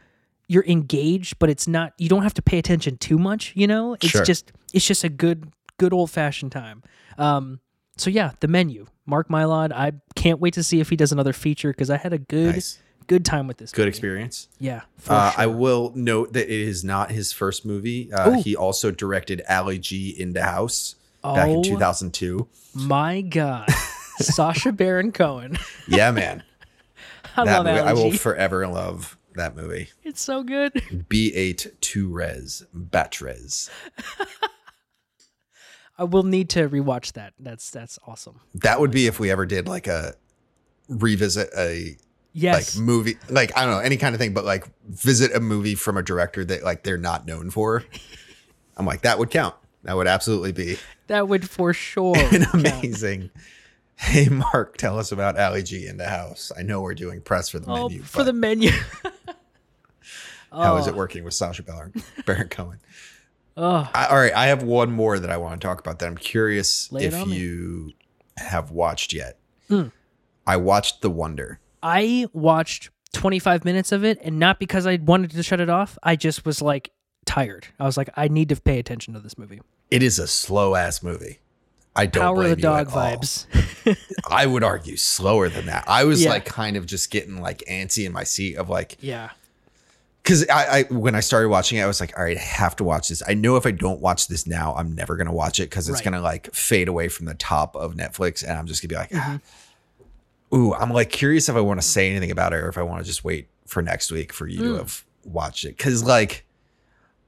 you're 0.47 0.65
engaged, 0.65 1.37
but 1.39 1.49
it's 1.49 1.67
not 1.67 1.93
you 1.97 2.07
don't 2.09 2.23
have 2.23 2.33
to 2.35 2.41
pay 2.41 2.57
attention 2.57 2.97
too 2.97 3.17
much. 3.17 3.51
You 3.55 3.67
know, 3.67 3.93
it's 3.95 4.07
Sure. 4.07 4.23
just 4.23 4.51
it's 4.73 4.85
just 4.87 5.03
a 5.03 5.09
good 5.09 5.51
good 5.77 5.93
old 5.93 6.09
fashioned 6.11 6.51
time. 6.51 6.81
Um, 7.17 7.59
so 7.97 8.09
yeah, 8.09 8.31
the 8.39 8.47
menu. 8.47 8.85
Mark 9.05 9.27
Mylod. 9.29 9.71
I 9.71 9.91
can't 10.15 10.39
wait 10.39 10.55
to 10.55 10.63
see 10.63 10.79
if 10.79 10.89
he 10.89 10.95
does 10.95 11.11
another 11.11 11.33
feature 11.33 11.69
because 11.71 11.89
I 11.91 11.97
had 11.97 12.11
a 12.13 12.17
good 12.17 12.55
Nice. 12.55 12.79
Good 13.07 13.25
time 13.25 13.47
with 13.47 13.57
this. 13.57 13.71
Good 13.71 13.83
movie. 13.83 13.89
experience. 13.89 14.47
Yeah, 14.59 14.81
for 14.97 15.13
Uh, 15.13 15.31
sure. 15.31 15.41
I 15.41 15.45
will 15.47 15.91
note 15.95 16.33
that 16.33 16.45
it 16.51 16.59
is 16.61 16.83
not 16.83 17.11
his 17.11 17.31
first 17.31 17.65
movie. 17.65 18.11
Uh, 18.11 18.41
he 18.41 18.55
also 18.55 18.91
directed 18.91 19.41
Ali 19.49 19.79
G 19.79 20.09
in 20.09 20.33
the 20.33 20.43
House 20.43 20.95
back 21.23 21.49
in 21.49 21.57
Oh. 21.57 21.63
2002. 21.63 22.47
My 22.73 23.21
God, 23.21 23.69
Sacha 24.19 24.71
Baron 24.71 25.11
Cohen. 25.11 25.57
Yeah, 25.87 26.11
man. 26.11 26.43
I 27.37 27.45
that 27.45 27.57
love 27.63 27.65
movie, 27.65 27.79
I 27.79 27.93
will 27.93 28.11
forever 28.13 28.67
love 28.67 29.17
that 29.35 29.55
movie. 29.55 29.89
It's 30.03 30.21
so 30.21 30.43
good. 30.43 30.73
B8 30.73 31.71
2 31.81 32.09
Res, 32.09 32.63
Batch 32.73 33.21
Res. 33.21 33.69
I 35.97 36.03
will 36.03 36.23
need 36.23 36.49
to 36.51 36.67
rewatch 36.67 37.13
that. 37.13 37.33
That's 37.39 37.69
that's 37.69 37.97
awesome. 38.05 38.41
That 38.55 38.79
would 38.79 38.91
be 38.91 39.07
if 39.07 39.19
we 39.19 39.31
ever 39.31 39.45
did 39.45 39.67
like 39.67 39.87
a 39.87 40.15
revisit 40.89 41.49
a 41.57 41.97
Yes. 42.37 42.75
like 42.75 42.83
movie, 42.85 43.17
like 43.29 43.57
I 43.57 43.61
don't 43.63 43.71
know, 43.75 43.79
any 43.79 43.95
kind 43.95 44.13
of 44.13 44.19
thing, 44.19 44.33
but 44.33 44.43
like 44.43 44.65
visit 44.89 45.33
a 45.33 45.39
movie 45.39 45.73
from 45.75 45.95
a 45.95 46.03
director 46.03 46.43
that 46.43 46.63
like 46.63 46.83
they're 46.83 46.97
not 46.97 47.25
known 47.25 47.49
for. 47.49 47.83
I'm 48.75 48.85
like, 48.85 49.03
that 49.03 49.17
would 49.19 49.29
count. 49.31 49.55
That 49.83 49.95
would 49.95 50.07
absolutely 50.07 50.51
be 50.51 50.77
that 51.07 51.29
would 51.29 51.49
for 51.49 51.73
sure. 51.73 52.13
an 52.33 52.45
amazing. 52.53 53.29
Hey 53.95 54.27
Mark, 54.27 54.75
tell 54.75 54.99
us 54.99 55.13
about 55.13 55.39
Ali 55.39 55.63
G 55.63 55.87
in 55.87 55.95
the 55.95 56.09
house. 56.09 56.51
I 56.57 56.61
know 56.63 56.81
we're 56.81 56.93
doing 56.93 57.21
press 57.21 57.47
for 57.47 57.59
the 57.59 57.71
Oh, 57.71 57.87
menu, 57.87 58.03
for 58.03 58.23
the 58.25 58.33
menu. 58.33 58.71
how 60.51 60.77
is 60.77 60.87
Oh. 60.87 60.89
it 60.89 60.95
working 60.95 61.23
with 61.23 61.33
Sacha 61.33 61.63
Baron, 61.63 61.93
Baron 62.25 62.49
Cohen? 62.49 62.79
Oh, 63.57 63.89
I, 63.93 64.07
all 64.07 64.17
right, 64.17 64.33
I 64.35 64.47
have 64.47 64.63
one 64.63 64.91
more 64.91 65.17
that 65.17 65.29
I 65.29 65.37
want 65.37 65.59
to 65.61 65.65
talk 65.65 65.79
about. 65.79 65.99
That 65.99 66.07
I'm 66.07 66.17
curious 66.17 66.89
if 66.91 67.13
on 67.15 67.29
me. 67.29 67.37
you 67.37 67.91
have 68.37 68.71
watched 68.71 69.13
yet. 69.13 69.37
Mm. 69.69 69.93
I 70.45 70.57
watched 70.57 71.01
The 71.01 71.09
Wonder. 71.09 71.59
I 71.87 72.25
watched 72.33 72.89
25 73.13 73.63
minutes 73.63 73.91
of 73.91 74.03
it, 74.03 74.17
and 74.23 74.39
not 74.39 74.59
because 74.59 74.87
I 74.87 74.95
wanted 74.95 75.31
to 75.31 75.43
shut 75.43 75.59
it 75.61 75.69
off. 75.69 75.97
I 76.01 76.15
just 76.15 76.43
was 76.45 76.61
like 76.61 76.91
tired. 77.25 77.67
I 77.79 77.85
was 77.85 77.95
like, 77.95 78.09
I 78.17 78.27
need 78.27 78.49
to 78.49 78.55
pay 78.55 78.79
attention 78.79 79.13
to 79.13 79.19
this 79.19 79.37
movie. 79.37 79.61
It 79.91 80.01
is 80.01 80.17
a 80.17 80.25
slow 80.27 80.73
ass 80.75 81.03
movie. 81.03 81.39
I 81.95 82.07
don't 82.07 82.23
Power 82.23 82.35
the 82.35 82.41
blame 82.41 82.57
you 82.57 82.61
dog 82.61 82.87
vibes. 82.89 83.45
I 84.29 84.47
would 84.47 84.63
argue 84.63 84.97
slower 84.97 85.47
than 85.47 85.67
that. 85.67 85.85
I 85.87 86.03
was 86.05 86.23
Yeah. 86.23 86.31
like 86.31 86.45
kind 86.45 86.75
of 86.75 86.85
just 86.87 87.09
getting 87.11 87.39
like 87.39 87.59
antsy 87.69 88.05
in 88.05 88.11
my 88.11 88.23
seat 88.25 88.55
of 88.57 88.67
like 88.67 88.97
yeah. 88.99 89.29
because 90.21 90.45
I, 90.49 90.79
I 90.79 90.83
when 90.93 91.15
I 91.15 91.19
started 91.21 91.47
watching 91.49 91.77
it, 91.77 91.83
I 91.83 91.87
was 91.87 92.01
like, 92.01 92.17
all 92.17 92.23
right, 92.25 92.35
I 92.35 92.41
have 92.41 92.75
to 92.77 92.83
watch 92.83 93.07
this. 93.09 93.21
I 93.25 93.33
know 93.35 93.55
if 93.57 93.65
I 93.65 93.71
don't 93.71 94.01
watch 94.01 94.27
this 94.27 94.45
now, 94.47 94.73
I'm 94.75 94.93
never 94.93 95.15
gonna 95.15 95.31
watch 95.31 95.59
it 95.61 95.69
because 95.69 95.87
it's 95.87 95.99
Right. 95.99 96.05
gonna 96.05 96.19
like 96.21 96.53
fade 96.53 96.87
away 96.89 97.07
from 97.07 97.27
the 97.27 97.35
top 97.35 97.75
of 97.77 97.93
Netflix, 97.93 98.43
and 98.43 98.51
I'm 98.57 98.65
just 98.65 98.81
gonna 98.81 98.89
be 98.89 98.95
like, 98.95 99.11
Mm-hmm. 99.11 99.35
ah. 99.35 99.39
Ooh, 100.55 100.73
I'm 100.73 100.89
like 100.91 101.09
curious 101.09 101.49
if 101.49 101.55
I 101.55 101.59
want 101.61 101.81
to 101.81 101.87
say 101.87 102.09
anything 102.09 102.31
about 102.31 102.53
it 102.53 102.57
or 102.57 102.69
if 102.69 102.77
I 102.77 102.81
want 102.83 103.01
to 103.01 103.05
just 103.05 103.23
wait 103.23 103.47
for 103.65 103.81
next 103.81 104.11
week 104.11 104.31
for 104.33 104.47
you 104.47 104.59
Mm. 104.61 104.63
to 104.63 104.75
have 104.77 105.03
watched 105.23 105.65
it 105.65 105.75
because 105.77 106.03
like 106.03 106.45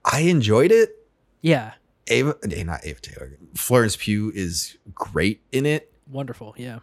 I 0.05 0.21
enjoyed 0.21 0.71
it. 0.71 0.95
Yeah. 1.41 1.73
Ava, 2.07 2.37
eh, 2.49 2.63
not 2.63 2.85
Ava 2.85 2.99
Taylor. 3.01 3.37
Florence 3.55 3.95
Pugh 3.97 4.31
is 4.33 4.77
great 4.95 5.41
in 5.51 5.65
it, 5.65 5.91
Wonderful. 6.09 6.55
Yeah. 6.57 6.79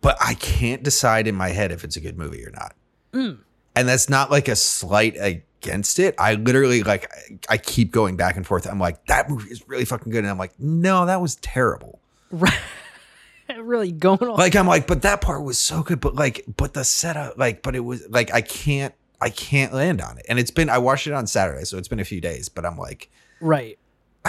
but 0.00 0.16
I 0.20 0.34
can't 0.34 0.82
decide 0.82 1.26
in 1.28 1.34
my 1.36 1.50
head 1.50 1.70
if 1.70 1.84
it's 1.84 1.96
a 1.96 2.00
good 2.00 2.18
movie 2.18 2.44
or 2.44 2.50
not. 2.50 2.74
Mm. 3.12 3.38
And 3.76 3.88
that's 3.88 4.08
not 4.08 4.30
like 4.30 4.48
a 4.48 4.56
slight 4.56 5.16
against 5.20 5.98
it. 6.00 6.14
I 6.18 6.34
literally 6.34 6.82
like 6.82 7.08
I 7.48 7.56
keep 7.58 7.92
going 7.92 8.16
back 8.16 8.36
and 8.36 8.46
forth. 8.46 8.66
I'm 8.66 8.78
like, 8.80 9.04
that 9.06 9.30
movie 9.30 9.50
is 9.50 9.68
really 9.68 9.84
fucking 9.84 10.10
good. 10.10 10.18
And 10.24 10.28
I'm 10.28 10.38
like, 10.38 10.58
no, 10.58 11.06
that 11.06 11.20
was 11.20 11.36
terrible. 11.36 12.00
Right. 12.30 12.52
Really 13.64 13.92
going 13.92 14.22
on. 14.22 14.36
Like 14.36 14.56
I'm 14.56 14.66
like, 14.66 14.86
but 14.86 15.02
that 15.02 15.20
part 15.20 15.42
was 15.42 15.58
so 15.58 15.82
good. 15.82 16.00
But 16.00 16.14
like, 16.14 16.44
but 16.56 16.74
the 16.74 16.84
setup, 16.84 17.38
like, 17.38 17.62
but 17.62 17.74
it 17.74 17.80
was 17.80 18.06
like 18.08 18.32
I 18.32 18.40
can't 18.40 18.94
I 19.20 19.30
can't 19.30 19.72
land 19.72 20.00
on 20.00 20.18
it. 20.18 20.26
And 20.28 20.38
it's 20.38 20.50
been 20.50 20.68
I 20.70 20.78
watched 20.78 21.06
it 21.06 21.12
on 21.12 21.26
Saturday, 21.26 21.64
so 21.64 21.78
it's 21.78 21.88
been 21.88 22.00
a 22.00 22.04
few 22.04 22.20
days, 22.20 22.48
but 22.48 22.64
I'm 22.66 22.76
like, 22.76 23.10
right. 23.40 23.78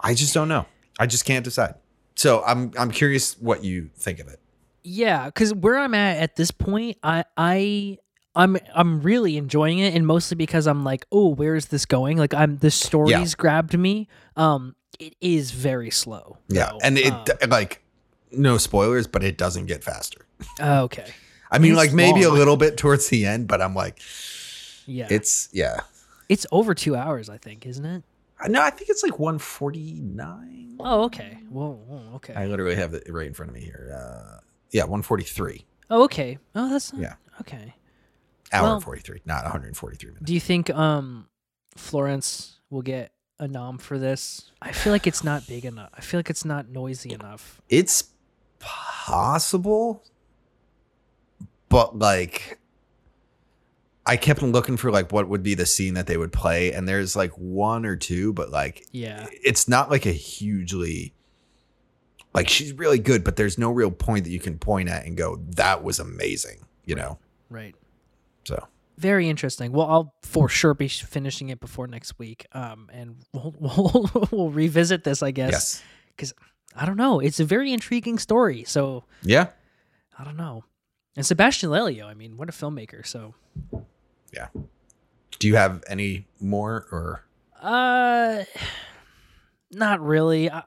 I 0.00 0.14
just 0.14 0.34
don't 0.34 0.48
know. 0.48 0.66
I 0.98 1.06
just 1.06 1.24
can't 1.24 1.44
decide. 1.44 1.74
So 2.14 2.42
I'm 2.44 2.72
I'm 2.78 2.90
curious 2.90 3.38
what 3.38 3.64
you 3.64 3.90
think 3.96 4.18
of 4.20 4.28
it. 4.28 4.40
Yeah, 4.82 5.26
because 5.26 5.52
where 5.54 5.78
I'm 5.78 5.94
at 5.94 6.18
at 6.18 6.36
this 6.36 6.50
point, 6.50 6.98
I 7.02 7.24
I 7.36 7.98
I'm 8.36 8.56
I'm 8.74 9.00
really 9.00 9.36
enjoying 9.36 9.78
it, 9.78 9.94
and 9.94 10.06
mostly 10.06 10.36
because 10.36 10.66
I'm 10.66 10.84
like, 10.84 11.06
oh, 11.10 11.28
where 11.28 11.54
is 11.54 11.66
this 11.66 11.86
going? 11.86 12.18
Like, 12.18 12.34
I'm 12.34 12.58
the 12.58 12.70
stories 12.70 13.34
grabbed 13.34 13.78
me. 13.78 14.08
Um, 14.36 14.74
it 14.98 15.14
is 15.20 15.50
very 15.50 15.90
slow. 15.90 16.38
Yeah, 16.48 16.70
though. 16.70 16.78
and 16.82 16.98
it 16.98 17.12
Uh, 17.12 17.46
like 17.48 17.82
no 18.32 18.58
spoilers, 18.58 19.06
but 19.06 19.22
it 19.24 19.36
doesn't 19.38 19.66
get 19.66 19.82
faster. 19.84 20.26
okay. 20.60 21.06
I 21.50 21.58
mean, 21.58 21.72
It's 21.72 21.78
like 21.78 21.92
maybe 21.92 22.24
long. 22.24 22.34
a 22.34 22.38
little 22.38 22.56
bit 22.56 22.76
towards 22.76 23.08
the 23.08 23.26
end, 23.26 23.46
but 23.46 23.62
I'm 23.62 23.74
like, 23.74 24.00
Yeah, 24.86 25.06
it's 25.10 25.48
yeah. 25.52 25.80
it's 26.28 26.46
over 26.50 26.74
two 26.74 26.96
hours, 26.96 27.28
I 27.30 27.38
think, 27.38 27.64
isn't 27.66 27.84
it? 27.84 28.02
No, 28.48 28.60
I 28.60 28.70
think 28.70 28.90
it's 28.90 29.02
like 29.04 29.18
149. 29.18 30.76
Oh, 30.80 31.04
okay. 31.04 31.38
Whoa, 31.48 31.72
whoa 31.86 32.14
okay. 32.16 32.34
I 32.34 32.46
literally 32.46 32.74
have 32.74 32.94
it 32.94 33.04
right 33.08 33.26
in 33.26 33.34
front 33.34 33.50
of 33.50 33.54
me 33.54 33.62
here. 33.62 33.92
Uh, 33.96 34.40
yeah, 34.70 34.82
143 34.82 35.64
oh, 35.90 36.04
okay. 36.04 36.38
Oh, 36.54 36.68
that's 36.70 36.92
not, 36.92 37.02
Yeah. 37.02 37.14
Okay. 37.40 37.74
hour 38.52 38.62
Well- 38.64 38.80
43, 38.80 39.20
not 39.24 39.44
143 39.44 40.10
minutes. 40.10 40.24
Do 40.26 40.34
you 40.34 40.40
think 40.40 40.70
um 40.70 41.28
Florence 41.76 42.58
will 42.70 42.82
get 42.82 43.12
a 43.38 43.46
nom 43.48 43.78
for 43.78 43.98
this? 43.98 44.50
I 44.60 44.72
feel 44.72 44.92
like 44.92 45.06
it's 45.06 45.22
not 45.24 45.46
big 45.46 45.64
enough. 45.64 45.90
I 45.94 46.00
feel 46.00 46.18
like 46.18 46.30
it's 46.30 46.44
not 46.44 46.68
noisy 46.68 47.12
enough. 47.12 47.60
It's 47.68 48.04
possible, 48.64 50.02
but 51.68 51.98
like, 51.98 52.58
I 54.06 54.16
kept 54.16 54.42
looking 54.42 54.76
for 54.76 54.90
like 54.90 55.12
what 55.12 55.28
would 55.28 55.42
be 55.42 55.54
the 55.54 55.66
scene 55.66 55.94
that 55.94 56.06
they 56.06 56.16
would 56.16 56.32
play, 56.32 56.72
and 56.72 56.88
there's 56.88 57.16
like 57.16 57.32
one 57.32 57.86
or 57.86 57.96
two, 57.96 58.32
but 58.32 58.50
like, 58.50 58.86
Yeah. 58.92 59.26
it's 59.30 59.68
not 59.68 59.90
like 59.90 60.06
a 60.06 60.12
hugely 60.12 61.12
like 62.34 62.48
she's 62.48 62.72
really 62.72 62.98
good, 62.98 63.22
but 63.22 63.36
there's 63.36 63.58
no 63.58 63.70
real 63.70 63.92
point 63.92 64.24
that 64.24 64.30
you 64.30 64.40
can 64.40 64.58
point 64.58 64.88
at 64.88 65.06
and 65.06 65.16
go 65.16 65.36
that 65.54 65.84
was 65.84 66.00
amazing, 66.00 66.66
you 66.84 66.96
know. 66.96 67.18
Right. 67.48 67.76
So 68.42 68.66
Very 68.98 69.28
interesting. 69.28 69.70
Well, 69.70 69.86
I'll 69.88 70.14
for 70.22 70.48
sure 70.48 70.74
be 70.74 70.88
finishing 70.88 71.50
it 71.50 71.60
before 71.60 71.86
next 71.86 72.18
week. 72.18 72.46
Um, 72.52 72.90
and 72.92 73.16
we'll 73.32 73.54
we'll, 73.60 74.28
we'll 74.32 74.50
revisit 74.50 75.04
this, 75.04 75.22
I 75.22 75.30
guess. 75.30 75.80
yes, 76.18 76.32
I 76.74 76.86
don't 76.86 76.96
know. 76.96 77.20
It's 77.20 77.40
a 77.40 77.44
very 77.44 77.72
intriguing 77.72 78.18
story. 78.18 78.64
So 78.64 79.04
yeah, 79.22 79.48
I 80.18 80.24
don't 80.24 80.36
know. 80.36 80.64
And 81.16 81.24
Sebastian 81.24 81.70
Lelio, 81.70 82.06
I 82.06 82.14
mean, 82.14 82.36
what 82.36 82.48
a 82.48 82.52
filmmaker. 82.52 83.06
So, 83.06 83.34
yeah. 84.32 84.48
Do 85.38 85.46
you 85.48 85.56
have 85.56 85.84
any 85.88 86.26
more 86.40 86.86
or 86.90 87.24
uh, 87.62 88.44
not 89.70 90.00
really. 90.00 90.50
I, 90.50 90.62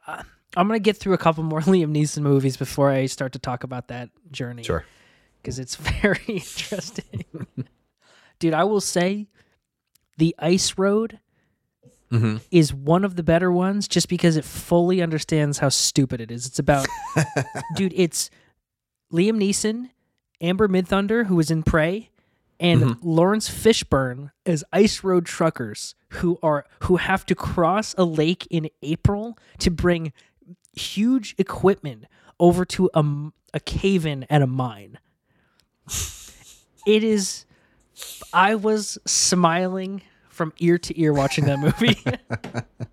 I'm 0.55 0.67
gonna 0.67 0.79
get 0.79 0.97
through 0.97 1.13
a 1.13 1.17
couple 1.17 1.43
more 1.43 1.61
Liam 1.61 1.91
Neeson 1.95 2.21
movies 2.21 2.57
before 2.57 2.89
I 2.89 3.05
start 3.05 3.33
to 3.33 3.39
talk 3.39 3.63
about 3.63 3.89
that 3.89 4.09
journey. 4.31 4.63
sure? 4.63 4.85
because 5.41 5.59
it's 5.59 5.75
very 6.01 6.19
interesting. 6.27 7.25
Dude, 8.39 8.53
I 8.53 8.63
will 8.65 8.81
say 8.81 9.27
the 10.17 10.35
Ice 10.39 10.77
Road 10.77 11.19
Mm-hmm. 12.11 12.37
is 12.51 12.73
one 12.73 13.03
of 13.03 13.17
the 13.17 13.23
better 13.23 13.51
ones 13.51 13.87
just 13.87 14.07
because 14.07 14.37
it 14.37 14.45
fully 14.45 15.01
understands 15.01 15.57
how 15.59 15.69
stupid 15.69 16.21
it 16.21 16.31
is. 16.31 16.45
It's 16.45 16.59
about, 16.59 16.87
dude, 17.75 17.93
it's 17.95 18.29
Liam 19.11 19.37
Neeson, 19.41 19.89
Amber 20.39 20.67
Midthunder, 20.67 21.25
who 21.25 21.35
was 21.35 21.51
in 21.51 21.63
Prey, 21.63 22.09
and 22.59 22.97
Laurence 23.03 23.49
Fishburne 23.49 24.31
as 24.45 24.63
Ice 24.73 25.03
Road 25.03 25.25
truckers 25.25 25.95
who 26.09 26.39
are 26.41 26.65
who 26.83 26.97
have 26.97 27.25
to 27.27 27.35
cross 27.35 27.93
a 27.97 28.03
lake 28.03 28.47
in 28.49 28.69
April 28.81 29.37
to 29.59 29.69
bring 29.69 30.13
huge 30.73 31.35
equipment 31.37 32.05
over 32.39 32.65
to 32.65 32.89
a 33.53 33.59
cave 33.59 34.05
in 34.05 34.25
at 34.29 34.41
a 34.41 34.47
mine. 34.47 34.99
It 36.85 37.03
is 37.03 37.45
I 38.33 38.55
was 38.55 38.97
smiling 39.05 40.01
from 40.37 40.53
ear 40.59 40.77
to 40.77 41.01
ear 41.01 41.11
watching 41.11 41.45
that 41.45 41.59
movie. 41.59 41.99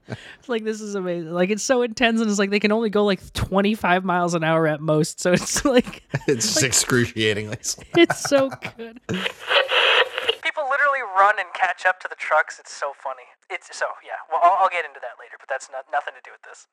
It's 0.09 0.49
like 0.49 0.65
this 0.65 0.81
is 0.81 0.95
amazing. 0.95 1.31
Like 1.31 1.51
it's 1.51 1.63
so 1.63 1.83
intense 1.83 2.21
and 2.21 2.29
it's 2.29 2.39
like 2.39 2.51
they 2.51 2.59
can 2.59 2.73
only 2.73 2.91
go 2.91 3.05
like 3.05 3.33
25 3.35 4.05
miles 4.05 4.35
an 4.35 4.43
hour 4.43 4.67
at 4.67 4.81
most. 4.81 5.21
So 5.21 5.33
it's 5.33 5.65
like 5.65 6.03
It's 6.27 6.47
just 6.55 6.63
excruciatingly. 6.65 7.59
it's 7.97 8.21
so 8.21 8.49
good. 8.49 9.01
People 9.07 10.65
literally 10.71 11.05
run 11.17 11.39
and 11.39 11.49
catch 11.55 11.87
up 11.87 12.01
to 12.01 12.09
the 12.09 12.17
trucks. 12.17 12.59
It's 12.59 12.73
so 12.73 12.93
funny. 13.03 13.23
It's 13.51 13.69
so 13.77 13.87
yeah. 14.05 14.13
Well, 14.33 14.41
I'll, 14.43 14.65
I'll 14.65 14.71
get 14.71 14.85
into 14.85 15.01
that 15.01 15.21
later, 15.21 15.37
but 15.39 15.49
that's 15.49 15.69
not 15.71 15.85
nothing 15.93 16.15
to 16.17 16.23
do 16.25 16.33
with 16.33 16.43
this. 16.43 16.67